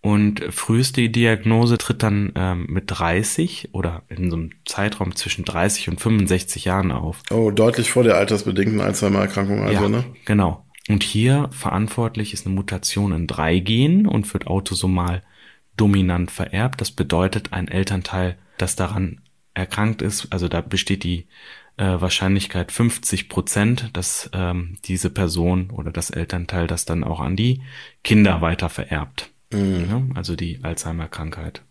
Und 0.00 0.44
früheste 0.50 1.08
Diagnose 1.08 1.76
tritt 1.76 2.02
dann 2.02 2.32
ähm, 2.36 2.66
mit 2.68 2.84
30 2.86 3.70
oder 3.72 4.02
in 4.08 4.30
so 4.30 4.36
einem 4.36 4.50
Zeitraum 4.64 5.16
zwischen 5.16 5.44
30 5.44 5.88
und 5.88 6.00
65 6.00 6.64
Jahren 6.66 6.92
auf. 6.92 7.22
Oh, 7.30 7.50
deutlich 7.50 7.90
vor 7.90 8.04
der 8.04 8.16
altersbedingten 8.16 8.80
Alzheimer-Erkrankung 8.80 9.62
also, 9.62 9.82
ja, 9.82 9.88
ne? 9.88 10.04
Genau. 10.24 10.64
Und 10.88 11.02
hier 11.02 11.48
verantwortlich 11.52 12.32
ist 12.32 12.46
eine 12.46 12.54
Mutation 12.54 13.12
in 13.12 13.26
drei 13.26 13.58
Genen 13.58 14.06
und 14.06 14.32
wird 14.32 14.46
autosomal 14.46 15.22
dominant 15.76 16.30
vererbt. 16.30 16.80
Das 16.80 16.90
bedeutet, 16.90 17.52
ein 17.52 17.68
Elternteil, 17.68 18.38
das 18.56 18.74
daran 18.74 19.20
erkrankt 19.54 20.02
ist, 20.02 20.32
also 20.32 20.48
da 20.48 20.60
besteht 20.60 21.04
die 21.04 21.26
äh, 21.76 22.00
Wahrscheinlichkeit 22.00 22.72
50 22.72 23.28
Prozent, 23.28 23.90
dass 23.92 24.30
ähm, 24.32 24.76
diese 24.84 25.10
Person 25.10 25.70
oder 25.70 25.90
das 25.90 26.10
Elternteil 26.10 26.66
das 26.66 26.84
dann 26.84 27.04
auch 27.04 27.20
an 27.20 27.36
die 27.36 27.62
Kinder 28.02 28.40
weiter 28.40 28.68
vererbt. 28.68 29.30
Mhm. 29.52 29.86
Ja, 29.88 30.02
also 30.14 30.36
die 30.36 30.62
Alzheimer-Krankheit. 30.62 31.62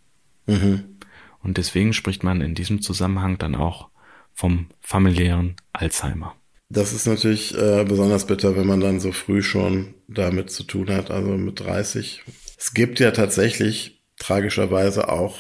Mhm. 0.46 0.98
Und 1.44 1.58
deswegen 1.58 1.94
spricht 1.94 2.24
man 2.24 2.42
in 2.42 2.56
diesem 2.56 2.82
Zusammenhang 2.82 3.38
dann 3.38 3.56
auch 3.56 3.90
vom 4.34 4.68
familiären 4.82 5.56
Alzheimer. 5.74 6.36
Das 6.70 6.94
ist 6.94 7.08
natürlich 7.08 7.58
äh, 7.58 7.86
besonders 7.86 8.28
bitter, 8.28 8.58
wenn 8.58 8.68
man 8.68 8.82
dann 8.82 9.00
so 9.00 9.12
früh 9.12 9.42
schon 9.42 9.94
damit 10.08 10.52
zu 10.52 10.64
tun 10.64 10.90
hat, 10.90 11.12
also 11.12 11.30
mit 11.30 11.60
30. 11.60 12.24
Es 12.58 12.74
gibt 12.74 13.00
ja 13.00 13.12
tatsächlich 13.12 14.04
tragischerweise 14.20 15.10
auch 15.10 15.38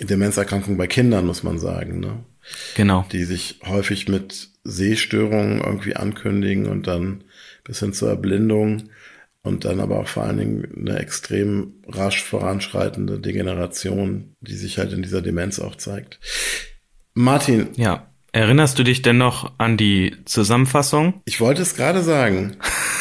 Demenzerkrankungen 0.00 0.78
bei 0.78 0.86
Kindern, 0.86 1.26
muss 1.26 1.42
man 1.42 1.58
sagen, 1.58 2.00
ne? 2.00 2.24
Genau. 2.76 3.06
Die 3.12 3.24
sich 3.24 3.60
häufig 3.64 4.08
mit 4.08 4.48
Sehstörungen 4.64 5.60
irgendwie 5.60 5.96
ankündigen 5.96 6.66
und 6.66 6.86
dann 6.86 7.24
bis 7.64 7.80
hin 7.80 7.92
zur 7.92 8.10
Erblindung 8.10 8.90
und 9.42 9.64
dann 9.64 9.80
aber 9.80 10.00
auch 10.00 10.08
vor 10.08 10.24
allen 10.24 10.38
Dingen 10.38 10.68
eine 10.76 10.98
extrem 10.98 11.74
rasch 11.86 12.22
voranschreitende 12.22 13.20
Degeneration, 13.20 14.36
die 14.40 14.56
sich 14.56 14.78
halt 14.78 14.92
in 14.92 15.02
dieser 15.02 15.22
Demenz 15.22 15.58
auch 15.58 15.76
zeigt. 15.76 16.20
Martin. 17.14 17.68
Ja. 17.76 18.11
Erinnerst 18.32 18.78
du 18.78 18.82
dich 18.82 19.02
denn 19.02 19.18
noch 19.18 19.52
an 19.58 19.76
die 19.76 20.16
Zusammenfassung? 20.24 21.20
Ich 21.26 21.40
wollte 21.40 21.60
es 21.60 21.74
gerade 21.74 22.02
sagen. 22.02 22.56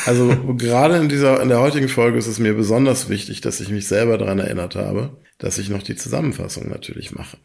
Also 0.05 0.35
gerade 0.57 0.97
in 0.97 1.07
dieser, 1.07 1.41
in 1.41 1.47
der 1.47 1.61
heutigen 1.61 1.87
Folge 1.87 2.17
ist 2.17 2.27
es 2.27 2.37
mir 2.37 2.53
besonders 2.53 3.07
wichtig, 3.07 3.39
dass 3.39 3.61
ich 3.61 3.69
mich 3.69 3.87
selber 3.87 4.17
daran 4.17 4.39
erinnert 4.39 4.75
habe, 4.75 5.17
dass 5.37 5.57
ich 5.57 5.69
noch 5.69 5.83
die 5.83 5.95
Zusammenfassung 5.95 6.69
natürlich 6.69 7.13
mache. 7.13 7.37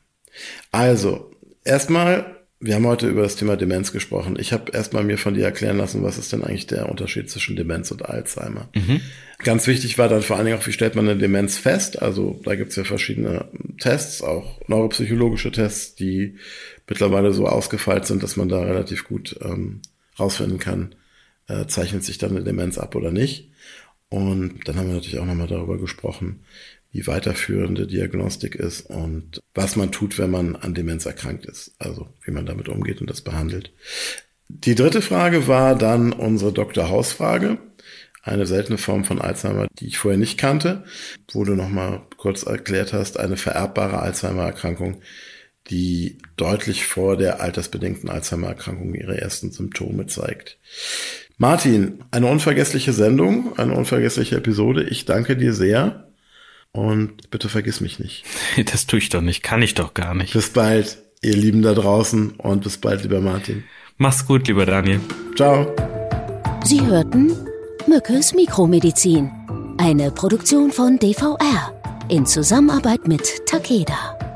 Also, 0.73 1.31
erstmal 1.65 2.36
wir 2.59 2.75
haben 2.75 2.87
heute 2.87 3.09
über 3.09 3.23
das 3.23 3.37
Thema 3.37 3.57
Demenz 3.57 3.93
gesprochen. 3.93 4.37
Ich 4.39 4.53
habe 4.53 4.73
erstmal 4.73 5.05
mir 5.05 5.19
von 5.19 5.35
dir 5.35 5.45
erklären 5.45 5.77
lassen, 5.77 6.03
was 6.03 6.17
ist 6.17 6.33
denn 6.33 6.43
eigentlich 6.43 6.67
der 6.67 6.89
Unterschied 6.89 7.29
zwischen 7.29 7.55
Demenz 7.55 7.91
und 7.91 8.09
Alzheimer. 8.09 8.71
Mhm. 8.75 9.03
Ganz 9.39 9.67
wichtig 9.67 9.99
war 9.99 10.09
dann 10.09 10.23
vor 10.23 10.37
allen 10.37 10.47
Dingen 10.47 10.59
auch, 10.59 10.67
wie 10.67 10.73
stellt 10.73 10.95
man 10.95 11.07
eine 11.07 11.19
Demenz 11.19 11.59
fest? 11.59 12.01
Also 12.01 12.41
da 12.45 12.55
gibt 12.55 12.71
es 12.71 12.77
ja 12.77 12.85
verschiedene 12.85 13.51
Tests, 13.79 14.23
auch 14.23 14.61
neuropsychologische 14.69 15.53
Tests, 15.53 15.95
die 15.97 16.37
mittlerweile 16.89 17.35
so 17.35 17.47
ausgefeilt 17.47 18.07
sind, 18.07 18.23
dass 18.23 18.37
man 18.37 18.49
da 18.49 18.63
relativ 18.63 19.05
gut 19.05 19.39
ähm, 19.43 19.83
rausfinden 20.19 20.59
kann, 20.59 20.95
äh, 21.49 21.67
zeichnet 21.67 22.05
sich 22.05 22.17
dann 22.17 22.31
eine 22.31 22.43
Demenz 22.43 22.79
ab 22.79 22.95
oder 22.95 23.11
nicht. 23.11 23.51
Und 24.09 24.61
dann 24.65 24.77
haben 24.77 24.89
wir 24.89 24.95
natürlich 24.95 25.19
auch 25.19 25.27
nochmal 25.27 25.49
darüber 25.49 25.79
gesprochen, 25.79 26.45
die 26.97 27.07
weiterführende 27.07 27.87
Diagnostik 27.87 28.55
ist 28.55 28.89
und 28.89 29.43
was 29.55 29.77
man 29.77 29.93
tut, 29.93 30.19
wenn 30.19 30.31
man 30.31 30.57
an 30.57 30.73
Demenz 30.73 31.05
erkrankt 31.05 31.45
ist. 31.45 31.75
Also 31.79 32.09
wie 32.25 32.31
man 32.31 32.47
damit 32.47 32.71
umgeht 32.71 33.03
und 33.03 33.11
das 33.11 33.21
behandelt. 33.21 33.71
Die 34.49 34.75
dritte 34.75 35.03
Frage 35.03 35.47
war 35.47 35.77
dann 35.77 36.15
unsere 36.15 36.55
Dr. 36.55 36.89
Haus-Frage. 36.89 37.59
Eine 38.23 38.47
seltene 38.47 38.79
Form 38.79 39.05
von 39.05 39.21
Alzheimer, 39.21 39.67
die 39.79 39.89
ich 39.89 39.99
vorher 39.99 40.19
nicht 40.19 40.39
kannte, 40.39 40.85
wo 41.33 41.45
du 41.45 41.55
nochmal 41.55 42.01
kurz 42.17 42.45
erklärt 42.45 42.95
hast, 42.95 43.21
eine 43.21 43.37
vererbbare 43.37 43.99
Alzheimer-Erkrankung, 43.99 45.03
die 45.69 46.17
deutlich 46.39 46.87
vor 46.87 47.19
der 47.19 47.43
altersbedingten 47.43 48.09
Alzheimer-Erkrankung 48.09 48.95
ihre 48.95 49.21
ersten 49.21 49.53
Symptome 49.53 50.07
zeigt. 50.07 50.59
Martin, 51.37 52.05
eine 52.11 52.29
unvergessliche 52.29 52.95
Sendung, 52.95 53.59
eine 53.59 53.75
unvergessliche 53.75 54.37
Episode. 54.37 54.85
Ich 54.85 55.05
danke 55.05 55.37
dir 55.37 55.53
sehr 55.53 56.06
und 56.77 57.31
bitte 57.31 57.49
vergiss 57.49 57.81
mich 57.81 57.99
nicht. 57.99 58.25
Das 58.71 58.87
tue 58.87 58.99
ich 58.99 59.09
doch 59.09 59.23
nicht, 59.23 59.43
kann 59.43 59.63
ich 59.63 59.75
doch 59.75 59.95
gar 59.95 60.15
nicht. 60.15 60.33
Bis 60.33 60.51
bald, 60.51 60.99
ihr 61.23 61.35
Lieben 61.37 61.63
da 61.63 61.75
draußen 61.75 62.33
und 62.39 62.65
bis 62.65 62.79
bald, 62.79 63.03
lieber 63.03 63.21
Martin. 63.21 63.65
Mach's 63.99 64.27
gut, 64.27 64.47
lieber 64.49 64.67
Daniel. 64.67 65.01
Ciao. 65.37 65.75
Sie 66.65 66.81
hörten 66.81 67.33
Mückes 67.87 68.35
Mikromedizin, 68.35 69.31
eine 69.79 70.11
Produktion 70.11 70.71
von 70.71 70.99
DVR 70.99 71.73
in 72.09 72.27
Zusammenarbeit 72.27 73.09
mit 73.09 73.47
Takeda. 73.47 74.36